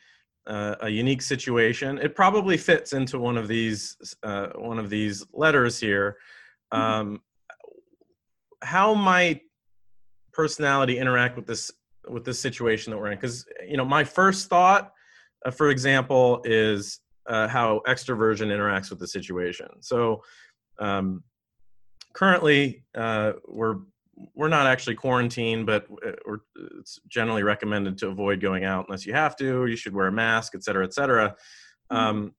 [0.46, 1.98] uh, a unique situation.
[1.98, 6.16] It probably fits into one of these uh, one of these letters here.
[6.72, 6.82] Mm-hmm.
[6.82, 7.22] Um,
[8.62, 9.42] how might
[10.32, 11.70] personality interact with this
[12.08, 13.18] with this situation that we're in?
[13.18, 14.92] Because you know, my first thought,
[15.46, 19.68] uh, for example, is uh, how extroversion interacts with the situation.
[19.80, 20.22] So
[20.78, 21.22] um,
[22.12, 23.76] currently, uh, we're
[24.34, 26.36] we're not actually quarantined, but uh,
[26.80, 29.66] it's generally recommended to avoid going out unless you have to.
[29.66, 31.36] You should wear a mask, et cetera, et cetera.
[31.90, 31.96] Mm-hmm.
[31.96, 32.34] Um,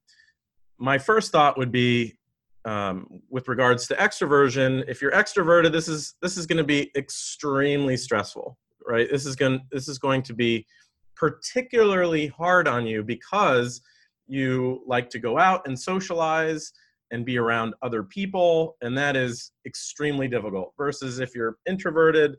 [0.78, 2.18] my first thought would be,
[2.64, 6.90] um, with regards to extroversion, if you're extroverted, this is this is going to be
[6.96, 9.08] extremely stressful, right?
[9.10, 10.66] This is going this is going to be
[11.14, 13.80] particularly hard on you because
[14.26, 16.72] you like to go out and socialize
[17.10, 20.72] and be around other people and that is extremely difficult.
[20.76, 22.36] Versus if you're introverted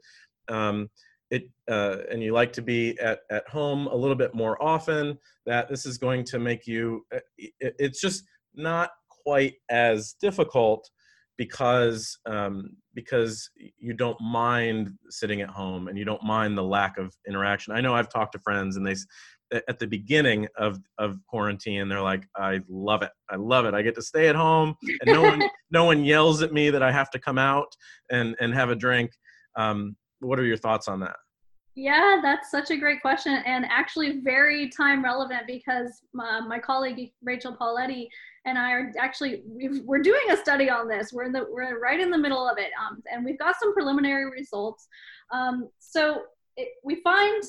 [0.49, 0.89] um,
[1.29, 5.17] it uh, and you like to be at, at home a little bit more often
[5.45, 8.23] that this is going to make you uh, it, it's just
[8.55, 10.89] not quite as difficult
[11.37, 16.97] because um, because you don't mind sitting at home and you don't mind the lack
[16.97, 17.73] of interaction.
[17.73, 18.95] I know i've talked to friends and they
[19.51, 23.11] at the beginning of of quarantine they're like i love it.
[23.29, 23.73] I love it.
[23.73, 26.83] I get to stay at home and no one no one yells at me that
[26.83, 27.75] i have to come out
[28.11, 29.11] and and have a drink.
[29.55, 31.15] Um, what are your thoughts on that?
[31.75, 37.11] Yeah that's such a great question and actually very time relevant because my, my colleague
[37.21, 38.07] rachel pauletti
[38.45, 41.13] and i are actually we are doing a study on this.
[41.13, 43.73] We're in the we're right in the middle of it um, and we've got some
[43.73, 44.87] preliminary results.
[45.31, 46.23] Um, so
[46.55, 47.43] it, we find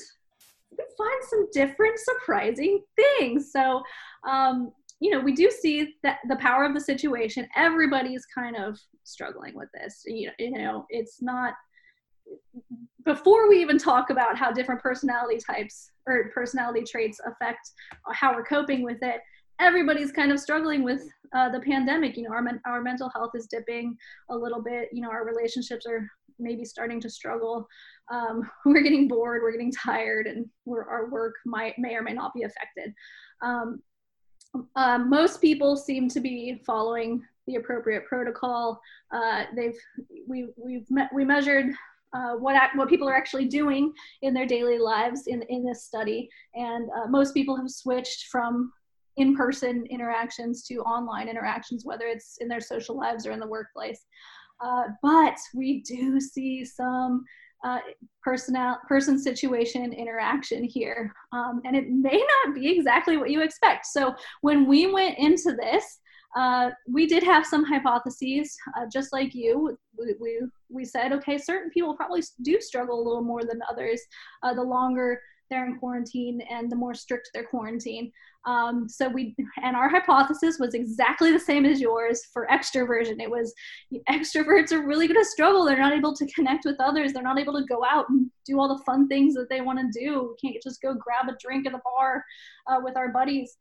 [0.97, 3.51] find some different surprising things.
[3.51, 3.81] So,
[4.27, 7.47] um, you know, we do see that the power of the situation.
[7.55, 10.03] Everybody's kind of struggling with this.
[10.05, 11.53] You, you know, it's not
[13.05, 17.71] before we even talk about how different personality types or personality traits affect
[18.11, 19.21] how we're coping with it
[19.59, 21.03] everybody's kind of struggling with
[21.35, 23.95] uh, the pandemic you know our, men- our mental health is dipping
[24.29, 26.07] a little bit you know our relationships are
[26.39, 27.67] maybe starting to struggle
[28.11, 32.33] um, we're getting bored, we're getting tired, and our work might may or may not
[32.33, 32.93] be affected.
[33.41, 33.81] Um,
[34.75, 38.81] uh, most people seem to be following the appropriate protocol.
[39.11, 39.77] Uh, they've
[40.27, 41.67] we we've we measured
[42.13, 46.29] uh, what what people are actually doing in their daily lives in in this study,
[46.55, 48.71] and uh, most people have switched from
[49.17, 54.05] in-person interactions to online interactions, whether it's in their social lives or in the workplace.
[54.61, 57.25] Uh, but we do see some
[57.63, 57.79] uh,
[58.23, 63.85] personal person situation interaction here um, and it may not be exactly what you expect
[63.85, 65.99] so when we went into this
[66.35, 69.75] uh, we did have some hypotheses, uh, just like you.
[69.97, 70.39] We, we,
[70.69, 74.01] we, said, okay, certain people probably do struggle a little more than others
[74.43, 75.19] uh, the longer
[75.49, 78.11] they're in quarantine and the more strict their quarantine.
[78.45, 83.21] Um, so we, and our hypothesis was exactly the same as yours for extroversion.
[83.21, 83.53] It was
[84.09, 85.65] extroverts are really going to struggle.
[85.65, 87.11] They're not able to connect with others.
[87.11, 89.79] They're not able to go out and do all the fun things that they want
[89.79, 90.35] to do.
[90.41, 92.23] We can't just go grab a drink at the bar
[92.67, 93.57] uh, with our buddies.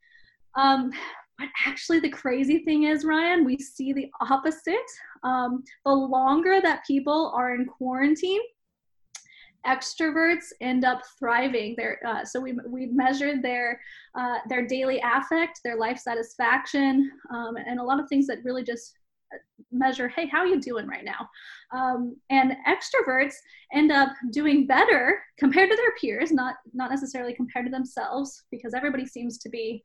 [0.55, 0.91] Um,
[1.39, 4.75] but actually, the crazy thing is, Ryan, we see the opposite.
[5.23, 8.41] Um, the longer that people are in quarantine,
[9.69, 11.75] extroverts end up thriving.
[11.77, 13.81] There, uh, so we we measured their
[14.15, 18.65] uh, their daily affect, their life satisfaction, um, and a lot of things that really
[18.65, 18.95] just
[19.71, 21.29] measure hey how are you doing right now
[21.73, 23.35] um, and extroverts
[23.75, 28.73] end up doing better compared to their peers not not necessarily compared to themselves because
[28.73, 29.83] everybody seems to be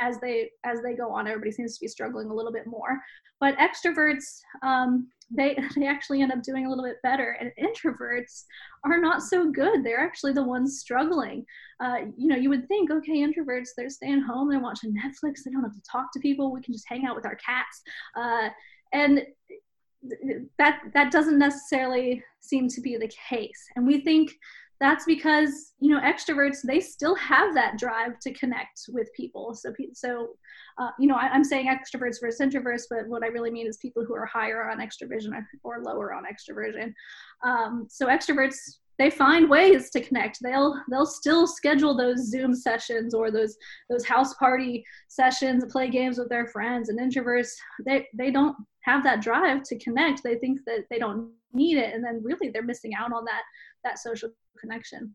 [0.00, 2.98] as they as they go on everybody seems to be struggling a little bit more.
[3.40, 8.44] But extroverts um, they they actually end up doing a little bit better and introverts
[8.84, 9.84] are not so good.
[9.84, 11.44] They're actually the ones struggling.
[11.80, 15.50] Uh, you know you would think okay introverts they're staying home they're watching netflix they
[15.50, 17.82] don't have to talk to people we can just hang out with our cats.
[18.16, 18.48] Uh,
[18.92, 19.22] and
[20.58, 23.64] that that doesn't necessarily seem to be the case.
[23.76, 24.32] And we think
[24.80, 29.54] that's because you know extroverts they still have that drive to connect with people.
[29.54, 30.30] So so
[30.78, 33.76] uh, you know I, am saying extroverts versus introverts but what i really mean is
[33.76, 35.30] people who are higher on extroversion
[35.62, 36.92] or lower on extroversion.
[37.44, 38.56] Um, so extroverts
[38.98, 40.38] they find ways to connect.
[40.42, 43.56] They'll they'll still schedule those zoom sessions or those
[43.90, 46.88] those house party sessions play games with their friends.
[46.88, 47.50] And introverts
[47.84, 50.22] they they don't have that drive to connect.
[50.22, 53.42] They think that they don't need it and then really they're missing out on that
[53.84, 55.14] that social connection.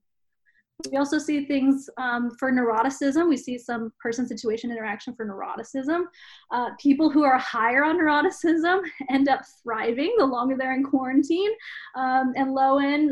[0.89, 3.27] We also see things um, for neuroticism.
[3.27, 6.03] We see some person situation interaction for neuroticism.
[6.51, 11.51] Uh, people who are higher on neuroticism end up thriving the longer they're in quarantine,
[11.95, 13.11] um, and low end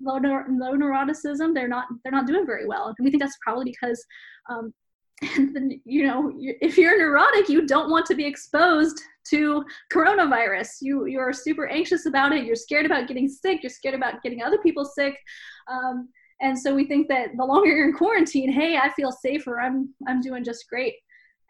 [0.00, 2.86] low, low neuroticism they're not they're not doing very well.
[2.86, 4.02] And we think that's probably because
[4.48, 4.72] um,
[5.36, 10.68] and you know if you're neurotic you don't want to be exposed to coronavirus.
[10.80, 12.44] You you're super anxious about it.
[12.44, 13.62] You're scared about getting sick.
[13.62, 15.18] You're scared about getting other people sick.
[15.68, 16.08] Um,
[16.40, 19.60] and so we think that the longer you're in quarantine hey i feel safer.
[19.60, 20.94] I'm i'm doing just great.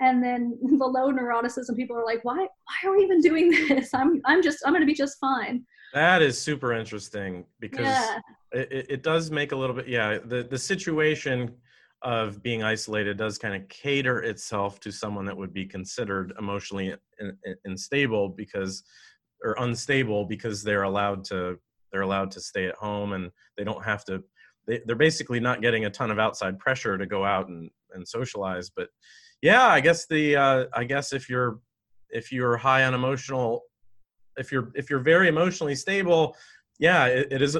[0.01, 3.95] And then the low neuroticism people are like why why are we even doing this?
[3.95, 5.65] I'm i'm just i'm going to be just fine.
[5.95, 8.19] That is super interesting because yeah.
[8.53, 11.55] it, it does make a little bit yeah the the situation
[12.03, 16.95] of being isolated does kind of cater itself to someone that would be considered emotionally
[17.65, 18.83] unstable because
[19.45, 21.59] or unstable because they're allowed to
[21.91, 24.23] they're allowed to stay at home and they don't have to
[24.67, 28.07] they, they're basically not getting a ton of outside pressure to go out and, and
[28.07, 28.71] socialize.
[28.71, 28.89] But
[29.43, 31.59] yeah i guess the uh, i guess if you're
[32.11, 33.63] if you're high on emotional
[34.39, 36.35] if you're if you're very emotionally stable
[36.79, 37.59] yeah it, it is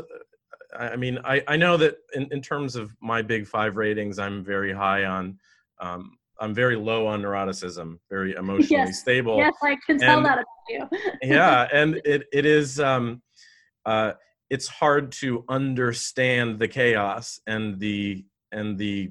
[0.79, 4.45] I mean, I, I know that in, in terms of my big five ratings, I'm
[4.45, 5.39] very high on,
[5.81, 9.01] um, I'm very low on neuroticism, very emotionally yes.
[9.01, 9.37] stable.
[9.37, 11.13] Yes, I can tell and, that about you.
[11.23, 13.23] yeah, and it, it is, um,
[13.87, 14.13] uh,
[14.51, 19.11] it's hard to understand the chaos and the, and the,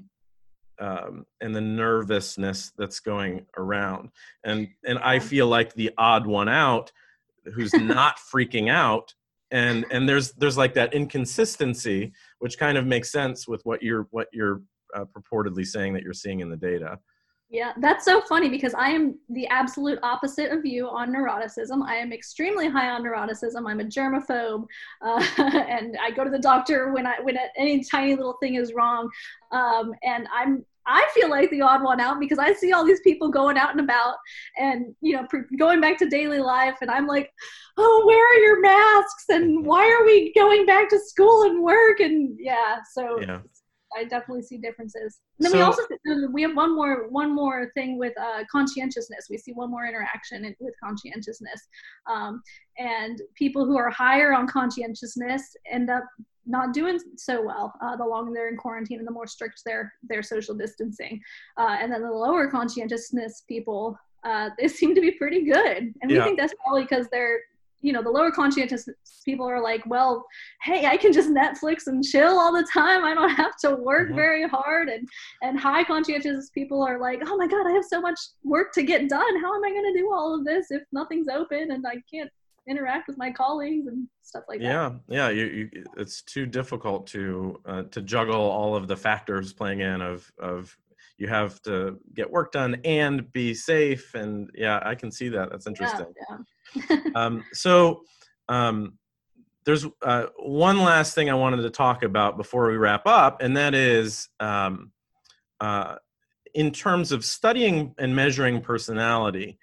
[0.80, 4.10] um, and the nervousness that's going around.
[4.44, 6.92] And, and I feel like the odd one out
[7.54, 9.14] who's not freaking out
[9.52, 14.08] and and there's there's like that inconsistency which kind of makes sense with what you're
[14.12, 14.62] what you're
[14.96, 16.98] uh, purportedly saying that you're seeing in the data.
[17.50, 21.86] Yeah that's so funny because i am the absolute opposite of you on neuroticism.
[21.86, 23.70] I am extremely high on neuroticism.
[23.70, 24.66] I'm a germaphobe
[25.02, 28.74] uh, and i go to the doctor when i when any tiny little thing is
[28.74, 29.10] wrong.
[29.52, 33.02] Um, and i'm I feel like the odd one out because I see all these
[33.02, 34.16] people going out and about
[34.58, 36.76] and, you know, pre- going back to daily life.
[36.82, 37.32] And I'm like,
[37.78, 39.26] oh, where are your masks?
[39.30, 42.00] And why are we going back to school and work?
[42.00, 43.40] And yeah, so yeah.
[43.98, 45.20] I definitely see differences.
[45.38, 45.84] And then so, we also
[46.32, 49.28] we have one more one more thing with uh, conscientiousness.
[49.30, 51.68] We see one more interaction in, with conscientiousness,
[52.10, 52.42] um,
[52.78, 56.04] and people who are higher on conscientiousness end up
[56.46, 59.94] not doing so well uh, the longer they're in quarantine and the more strict their
[60.02, 61.22] their social distancing
[61.58, 66.12] uh, and then the lower conscientiousness people uh, they seem to be pretty good and
[66.12, 67.42] we think that's probably because they're
[67.82, 68.88] you know the lower conscientious
[69.26, 70.26] people are like well
[70.62, 74.08] hey i can just netflix and chill all the time i don't have to work
[74.08, 74.16] mm-hmm.
[74.16, 75.08] very hard and
[75.42, 78.84] and high conscientious people are like oh my god i have so much work to
[78.84, 81.86] get done how am i going to do all of this if nothing's open and
[81.88, 82.30] i can't
[82.68, 85.00] interact with my colleagues and stuff like yeah, that.
[85.08, 89.52] Yeah, yeah, you, you, it's too difficult to uh, to juggle all of the factors
[89.52, 90.78] playing in of of
[91.18, 95.52] you have to get work done and be safe and yeah i can see that
[95.52, 96.38] that's interesting yeah, yeah.
[97.16, 98.04] Um, so
[98.50, 98.98] um,
[99.66, 103.56] there's uh, one last thing i wanted to talk about before we wrap up and
[103.58, 104.92] that is um,
[105.60, 105.96] uh,
[106.54, 109.58] in terms of studying and measuring personality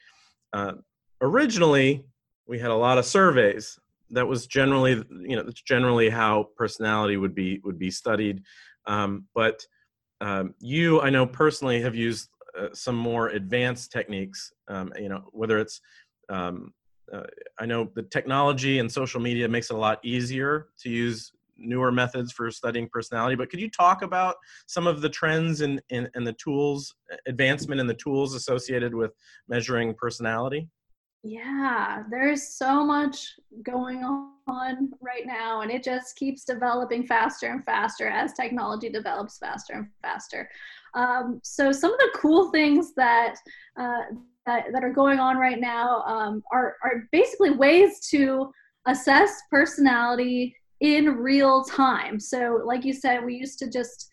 [0.52, 0.72] uh,
[1.20, 2.04] originally
[2.48, 3.78] we had a lot of surveys.
[4.10, 8.42] That was generally you know that's generally how personality would be would be studied.
[8.86, 9.64] Um, but
[10.20, 12.28] um, you i know personally have used
[12.58, 15.80] uh, some more advanced techniques um, you know whether it's
[16.28, 16.72] um,
[17.12, 17.22] uh,
[17.58, 21.90] i know the technology and social media makes it a lot easier to use newer
[21.90, 24.36] methods for studying personality but could you talk about
[24.66, 26.94] some of the trends and in the tools
[27.26, 29.12] advancement in the tools associated with
[29.48, 30.68] measuring personality
[31.24, 33.34] yeah, there's so much
[33.64, 39.36] going on right now, and it just keeps developing faster and faster as technology develops
[39.36, 40.48] faster and faster.
[40.94, 43.34] Um, so, some of the cool things that
[43.76, 44.02] uh,
[44.48, 48.50] that, that are going on right now um, are, are basically ways to
[48.86, 52.18] assess personality in real time.
[52.18, 54.08] So, like you said, we used to just,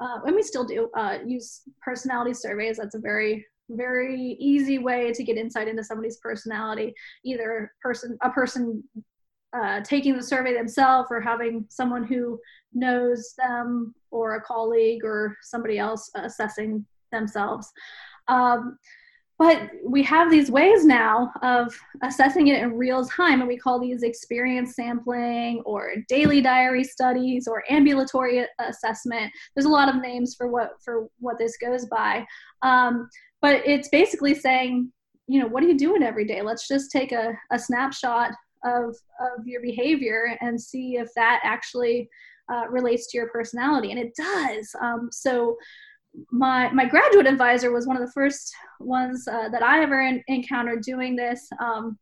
[0.00, 2.78] uh, and we still do, uh, use personality surveys.
[2.78, 8.30] That's a very very easy way to get insight into somebody's personality either person a
[8.30, 8.80] person
[9.58, 12.38] uh, taking the survey themselves or having someone who
[12.74, 17.72] knows them or a colleague or somebody else assessing themselves
[18.28, 18.78] um,
[19.38, 23.78] but we have these ways now of assessing it in real time and we call
[23.78, 29.30] these experience sampling or daily diary studies or ambulatory assessment.
[29.54, 32.24] There's a lot of names for what for what this goes by.
[32.62, 33.08] Um,
[33.42, 34.90] but it's basically saying
[35.28, 36.40] you know what are you doing every day?
[36.40, 38.32] Let's just take a, a snapshot
[38.64, 42.08] of of your behavior and see if that actually
[42.50, 43.90] uh, relates to your personality.
[43.90, 44.74] And it does.
[44.80, 45.56] Um, so
[46.30, 50.22] my my graduate advisor was one of the first ones uh, that I ever in,
[50.28, 51.98] encountered doing this, um,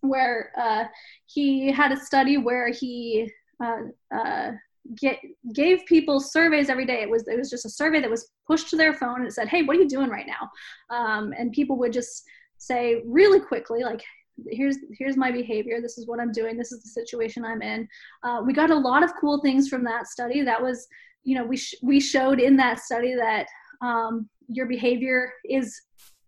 [0.00, 0.84] where uh,
[1.26, 3.30] he had a study where he
[3.62, 3.82] uh,
[4.14, 4.52] uh
[4.96, 5.18] get
[5.54, 7.02] gave people surveys every day.
[7.02, 9.32] It was it was just a survey that was pushed to their phone and it
[9.32, 10.50] said, "Hey, what are you doing right now?"
[10.96, 12.24] Um, and people would just
[12.58, 14.02] say really quickly, like,
[14.48, 15.80] "Here's here's my behavior.
[15.80, 16.56] This is what I'm doing.
[16.56, 17.88] This is the situation I'm in."
[18.22, 20.42] Uh, we got a lot of cool things from that study.
[20.42, 20.86] That was,
[21.24, 23.46] you know, we sh- we showed in that study that
[23.82, 25.80] um, your behavior is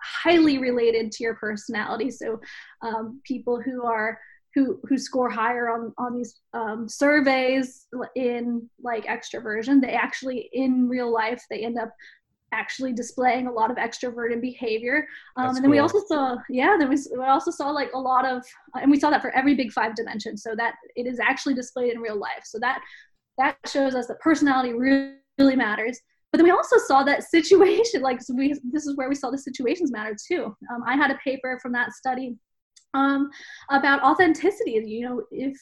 [0.02, 2.10] highly related to your personality.
[2.10, 2.40] So
[2.82, 4.18] um, people who are
[4.54, 7.86] who who score higher on on these um, surveys
[8.16, 11.90] in like extroversion they actually in real life they end up
[12.52, 15.70] actually displaying a lot of extroverted behavior um, and then cool.
[15.70, 18.42] we also saw yeah then we, we also saw like a lot of
[18.80, 21.92] and we saw that for every big five dimension so that it is actually displayed
[21.92, 22.80] in real life so that
[23.36, 26.00] that shows us that personality really, really matters
[26.32, 29.30] but then we also saw that situation like so we this is where we saw
[29.30, 32.36] the situations matter too um, i had a paper from that study
[32.94, 33.30] um,
[33.70, 34.82] about authenticity.
[34.86, 35.56] You know, if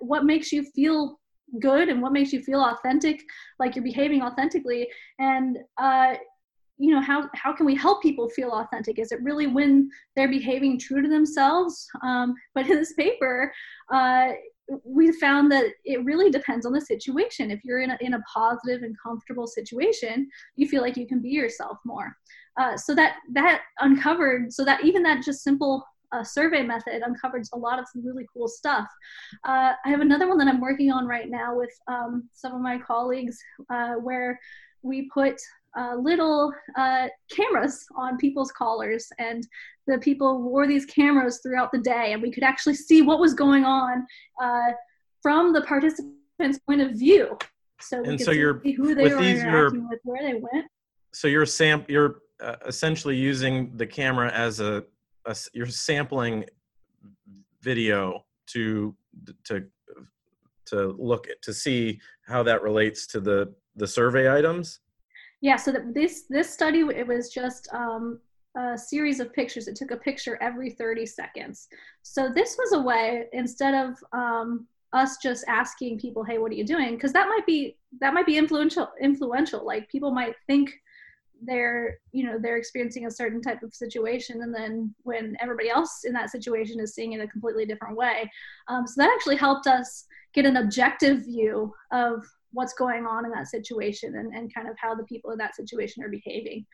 [0.00, 1.18] what makes you feel
[1.60, 3.22] good and what makes you feel authentic,
[3.58, 4.88] like you're behaving authentically,
[5.18, 6.14] and uh,
[6.78, 8.98] you know how how can we help people feel authentic?
[8.98, 11.86] Is it really when they're behaving true to themselves?
[12.02, 13.52] Um, but in this paper.
[13.92, 14.32] Uh,
[14.84, 17.50] we found that it really depends on the situation.
[17.50, 21.20] If you're in a, in a positive and comfortable situation, you feel like you can
[21.20, 22.16] be yourself more.
[22.58, 25.84] Uh, so that that uncovered, so that even that just simple
[26.14, 28.86] uh, survey method uncovers a lot of really cool stuff.
[29.46, 32.60] Uh, I have another one that I'm working on right now with um, some of
[32.60, 33.38] my colleagues
[33.70, 34.38] uh, where
[34.82, 35.40] we put
[35.76, 39.46] uh, little uh, cameras on people's collars and
[39.86, 43.34] the people wore these cameras throughout the day and we could actually see what was
[43.34, 44.06] going on
[44.40, 44.70] uh,
[45.20, 47.36] from the participants point of view
[47.80, 50.66] so we and could so you're who they were interacting with where they went
[51.12, 52.20] so you're sam you're
[52.66, 54.84] essentially using the camera as a
[55.26, 56.44] a, you're sampling
[57.62, 58.94] video to
[59.44, 59.66] to
[60.66, 64.80] to look at, to see how that relates to the the survey items?
[65.40, 68.20] Yeah so this this study it was just um,
[68.56, 69.66] a series of pictures.
[69.66, 71.68] It took a picture every 30 seconds.
[72.02, 76.54] So this was a way instead of um, us just asking people hey what are
[76.54, 76.94] you doing?
[76.94, 79.64] because that might be that might be influential influential.
[79.64, 80.70] Like people might think
[81.46, 86.00] they're you know they're experiencing a certain type of situation and then when everybody else
[86.04, 88.30] in that situation is seeing it a completely different way.
[88.68, 93.32] Um, so that actually helped us get an objective view of what's going on in
[93.32, 96.64] that situation and, and kind of how the people in that situation are behaving.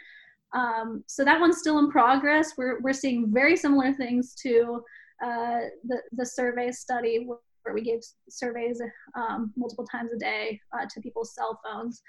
[0.55, 2.55] Um, so that one's still in progress.
[2.57, 4.83] We're, we're seeing very similar things to
[5.25, 8.81] uh, the, the survey study where we gave surveys
[9.15, 12.03] um, multiple times a day uh, to people's cell phones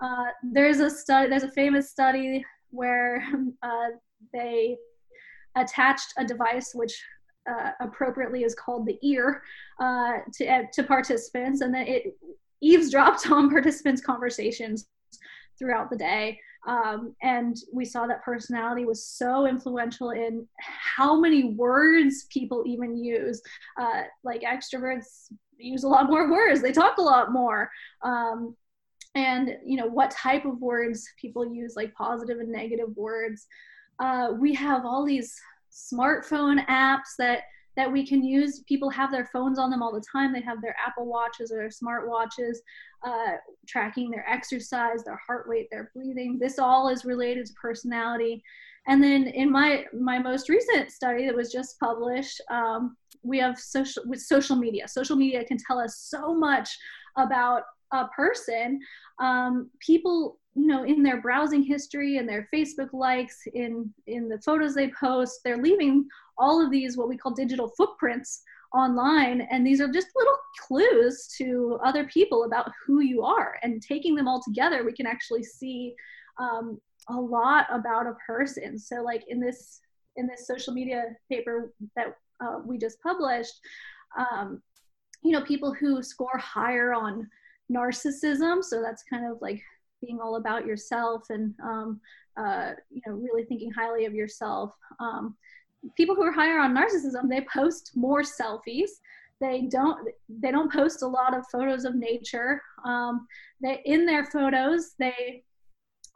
[0.00, 1.28] Uh, there's a study.
[1.28, 3.24] There's a famous study where
[3.62, 3.88] uh,
[4.32, 4.76] they
[5.56, 7.00] attached a device which
[7.48, 9.42] uh, appropriately is called the ear
[9.80, 12.16] uh, to uh, to participants, and then it
[12.62, 14.86] eavesdropped on participants' conversations
[15.58, 16.38] throughout the day.
[16.66, 22.96] Um, and we saw that personality was so influential in how many words people even
[22.96, 23.42] use.
[23.78, 27.70] Uh, like extroverts use a lot more words; they talk a lot more.
[28.02, 28.56] Um,
[29.14, 33.46] and you know what type of words people use, like positive and negative words.
[34.00, 35.34] Uh, we have all these
[35.72, 37.42] smartphone apps that
[37.76, 38.60] that we can use.
[38.68, 40.32] People have their phones on them all the time.
[40.32, 42.62] They have their Apple Watches or their smart watches,
[43.04, 43.32] uh,
[43.66, 46.38] tracking their exercise, their heart rate, their breathing.
[46.38, 48.42] This all is related to personality.
[48.86, 53.58] And then in my my most recent study that was just published, um, we have
[53.58, 54.86] social with social media.
[54.86, 56.68] Social media can tell us so much
[57.16, 57.62] about
[57.92, 58.80] a person.
[59.18, 64.40] Um, people you know in their browsing history and their facebook likes in in the
[64.40, 66.06] photos they post they're leaving
[66.38, 68.44] all of these what we call digital footprints
[68.74, 69.46] online.
[69.50, 73.56] And these are just little clues to other people about who you are.
[73.62, 75.94] And taking them all together we can actually see
[76.38, 78.78] um, a lot about a person.
[78.78, 79.80] So like in this
[80.16, 83.54] in this social media paper that uh, we just published
[84.16, 84.62] um,
[85.22, 87.28] you know people who score higher on
[87.72, 88.62] narcissism.
[88.62, 89.62] So that's kind of like
[90.04, 92.00] being all about yourself and um,
[92.38, 94.74] uh, you know really thinking highly of yourself.
[95.00, 95.36] Um,
[95.96, 98.90] people who are higher on narcissism they post more selfies.
[99.40, 102.60] They don't they don't post a lot of photos of nature.
[102.84, 103.26] Um,
[103.62, 105.42] they in their photos they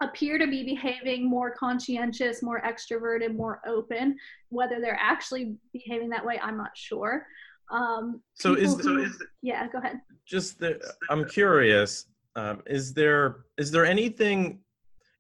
[0.01, 4.17] appear to be behaving more conscientious more extroverted more open.
[4.49, 7.27] Whether they're actually behaving that way i'm not sure
[7.71, 12.07] um, so is, who, so is yeah go ahead just the, i'm curious
[12.37, 14.61] um, is there is there anything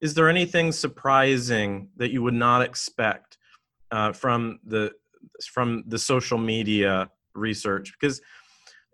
[0.00, 3.38] is there anything surprising that you would not expect
[3.90, 4.92] uh, from the
[5.52, 7.92] from the social media research?
[7.98, 8.20] Because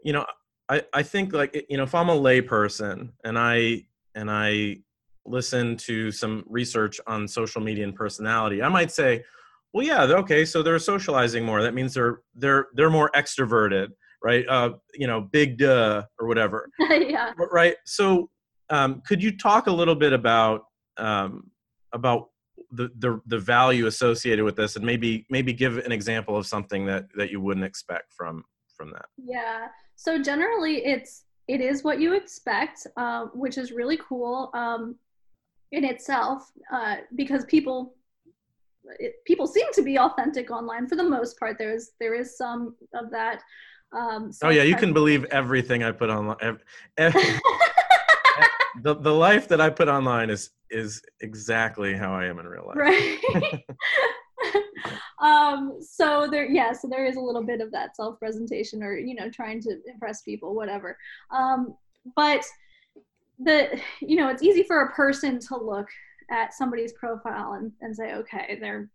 [0.02, 0.24] you know,
[0.68, 3.84] I I think like you know, if I'm a layperson and I
[4.14, 4.78] and I
[5.26, 9.24] listen to some research on social media and personality, I might say,
[9.74, 11.62] well, yeah, okay, so they're socializing more.
[11.62, 13.88] That means they're they're they're more extroverted
[14.24, 14.48] right?
[14.48, 16.70] Uh, you know, big duh or whatever.
[16.80, 17.32] yeah.
[17.52, 17.76] Right.
[17.84, 18.30] So,
[18.70, 20.64] um, could you talk a little bit about
[20.96, 21.50] um,
[21.92, 22.30] about
[22.72, 26.86] the, the the value associated with this, and maybe maybe give an example of something
[26.86, 28.44] that that you wouldn't expect from
[28.74, 29.04] from that?
[29.18, 29.68] Yeah.
[29.96, 34.96] So generally, it's it is what you expect, uh, which is really cool um,
[35.72, 37.94] in itself, uh, because people
[38.98, 41.56] it, people seem to be authentic online for the most part.
[41.58, 43.42] There's there is some of that
[43.94, 46.58] um, so oh yeah, you can believe everything I put online.
[46.98, 47.20] Every,
[48.82, 52.66] the the life that I put online is is exactly how I am in real
[52.66, 52.76] life.
[52.76, 53.64] Right.
[55.22, 55.78] um.
[55.80, 56.72] So there, yeah.
[56.72, 59.78] So there is a little bit of that self presentation, or you know, trying to
[59.86, 60.98] impress people, whatever.
[61.30, 61.76] Um.
[62.16, 62.44] But
[63.38, 65.88] the you know, it's easy for a person to look
[66.30, 68.90] at somebody's profile and, and say, okay, they're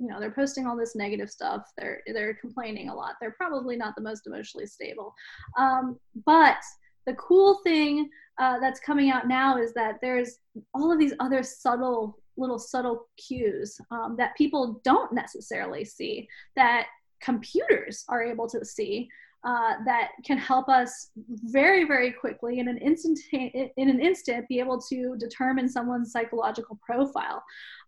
[0.00, 1.72] you know they're posting all this negative stuff.
[1.76, 3.14] They're they're complaining a lot.
[3.20, 5.12] They're probably not the most emotionally stable.
[5.58, 6.58] Um, but
[7.06, 8.08] the cool thing
[8.38, 10.38] uh, that's coming out now is that there's
[10.74, 16.86] all of these other subtle little subtle cues um, that people don't necessarily see that
[17.20, 19.08] computers are able to see
[19.44, 21.10] uh, that can help us
[21.44, 26.78] very very quickly in an instant in an instant be able to determine someone's psychological
[26.84, 27.42] profile.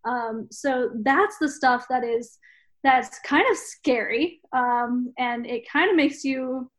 [0.05, 2.39] Um, so that's the stuff that is
[2.83, 6.71] that's kind of scary um, and it kind of makes you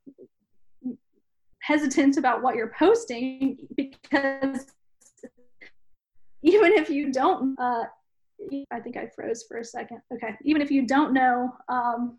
[1.59, 4.65] hesitant about what you're posting because
[6.41, 7.83] even if you don't uh,
[8.71, 10.01] i think i froze for a second.
[10.13, 10.35] Okay.
[10.43, 12.17] Even if you don't know um,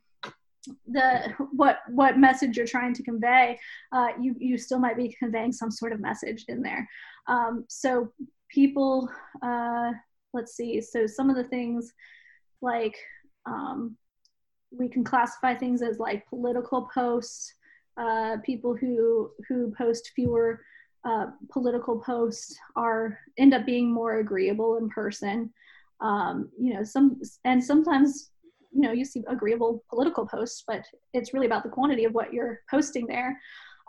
[0.86, 3.58] the what what message you're trying to convey,
[3.92, 6.88] uh, you you still might be conveying some sort of message in there.
[7.28, 8.12] Um, so
[8.48, 9.08] people,
[9.42, 9.92] uh,
[10.32, 10.80] let's see.
[10.80, 11.92] So some of the things
[12.60, 12.96] like
[13.46, 13.96] um,
[14.70, 17.54] we can classify things as like political posts.
[17.96, 20.64] Uh, people who who post fewer
[21.04, 25.52] uh, political posts are end up being more agreeable in person.
[26.00, 28.31] Um, you know, some and sometimes
[28.72, 32.32] you know you see agreeable political posts but it's really about the quantity of what
[32.32, 33.38] you're posting there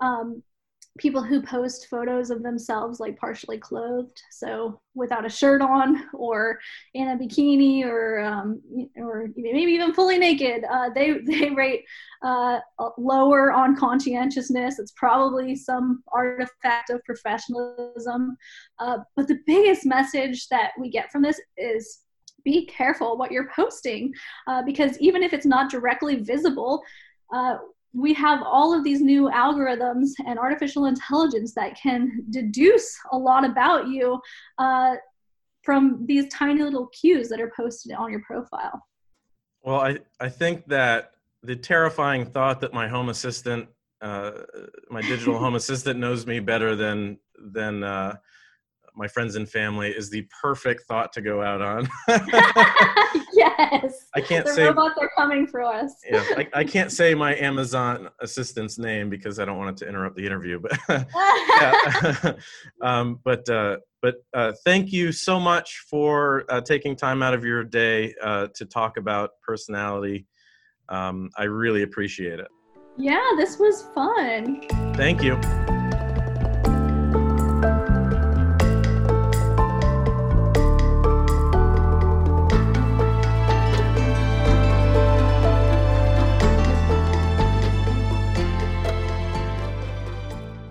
[0.01, 0.43] um,
[0.99, 6.59] people who post photos of themselves like partially clothed, so without a shirt on or
[6.93, 8.61] in a bikini or um,
[8.95, 10.63] or maybe even fully naked.
[10.69, 11.83] Uh, they they rate
[12.23, 12.59] uh,
[12.97, 14.77] lower on conscientiousness.
[14.79, 18.37] It's probably some artifact of professionalism.
[18.79, 22.01] Uh, but the biggest message that we get from this is
[22.43, 24.13] be careful what you're posting
[24.47, 26.83] uh, because even if it's not directly visible.
[27.33, 27.57] Uh,
[27.93, 33.45] we have all of these new algorithms and artificial intelligence that can deduce a lot
[33.45, 34.19] about you
[34.57, 34.95] uh,
[35.61, 38.83] from these tiny little cues that are posted on your profile.
[39.61, 41.11] Well, I, I think that
[41.43, 43.69] the terrifying thought that my home assistant,
[44.01, 44.31] uh,
[44.89, 48.15] my digital home assistant, knows me better than than uh,
[48.95, 51.89] my friends and family is the perfect thought to go out on.
[53.33, 54.07] yes.
[54.15, 55.95] I can't the say robots are coming for us.
[56.09, 59.89] yeah, I, I, can't say my Amazon assistant's name because I don't want it to
[59.89, 60.59] interrupt the interview.
[60.59, 61.07] But
[62.81, 67.43] um, but uh, but uh, thank you so much for uh, taking time out of
[67.43, 70.27] your day uh, to talk about personality.
[70.89, 72.47] Um, I really appreciate it.
[72.97, 74.61] Yeah, this was fun.
[74.95, 75.39] Thank you.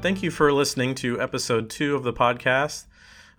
[0.03, 2.87] Thank you for listening to episode two of the podcast.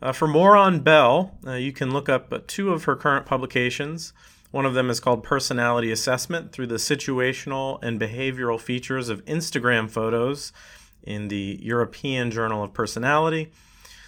[0.02, 4.14] Uh, for more on Belle, uh, you can look up two of her current publications.
[4.52, 9.90] One of them is called Personality Assessment Through the Situational and Behavioral Features of Instagram
[9.90, 10.54] Photos
[11.02, 13.52] in the European Journal of Personality.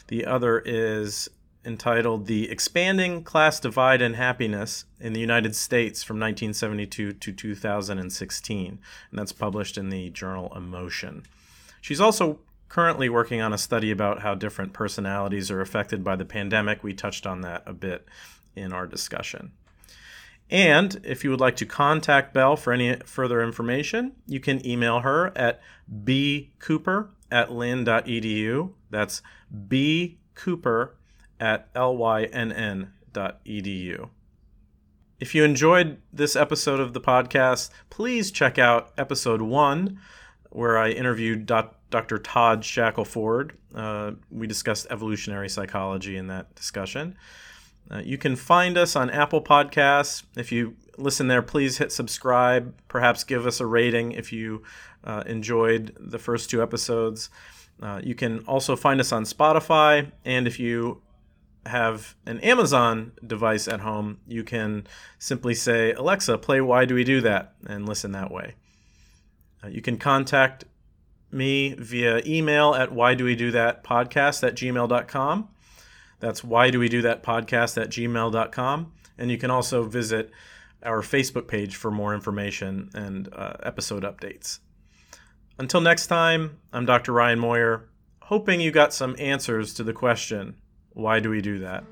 [0.08, 1.28] The other is
[1.66, 8.80] entitled The Expanding Class Divide and Happiness in the United States from 1972 to 2016.
[9.10, 11.24] And that's published in the journal Emotion.
[11.86, 12.40] She's also
[12.70, 16.84] currently working on a study about how different personalities are affected by the pandemic.
[16.84, 18.08] We touched on that a bit
[18.56, 19.52] in our discussion.
[20.50, 25.00] And if you would like to contact Belle for any further information, you can email
[25.00, 25.62] her at
[25.92, 28.72] bcooper at lynn.edu.
[28.90, 29.22] That's
[29.68, 30.92] bcooper
[31.40, 32.90] at lynn.edu.
[35.18, 40.00] If you enjoyed this episode of the podcast, please check out episode one
[40.50, 41.76] where I interviewed Dr.
[42.02, 43.58] Todd Shackelford.
[43.74, 47.16] Uh, we discussed evolutionary psychology in that discussion.
[47.90, 50.24] Uh, you can find us on Apple Podcasts.
[50.36, 52.74] If you listen there, please hit subscribe.
[52.88, 54.64] Perhaps give us a rating if you
[55.04, 57.30] uh, enjoyed the first two episodes.
[57.82, 60.12] Uh, you can also find us on Spotify.
[60.24, 61.02] And if you
[61.66, 64.88] have an Amazon device at home, you can
[65.20, 67.54] simply say, Alexa, play Why Do We Do That?
[67.68, 68.56] and listen that way.
[69.64, 70.66] Uh, you can contact
[71.36, 75.50] me via email at why do we do that podcast at gmail.com.
[76.20, 78.94] That's why do we do that podcast at gmail.com.
[79.18, 80.32] And you can also visit
[80.84, 84.60] our Facebook page for more information and uh, episode updates.
[85.58, 87.12] Until next time, I'm Dr.
[87.12, 87.90] Ryan Moyer,
[88.24, 90.56] hoping you got some answers to the question
[90.94, 91.84] why do we do that?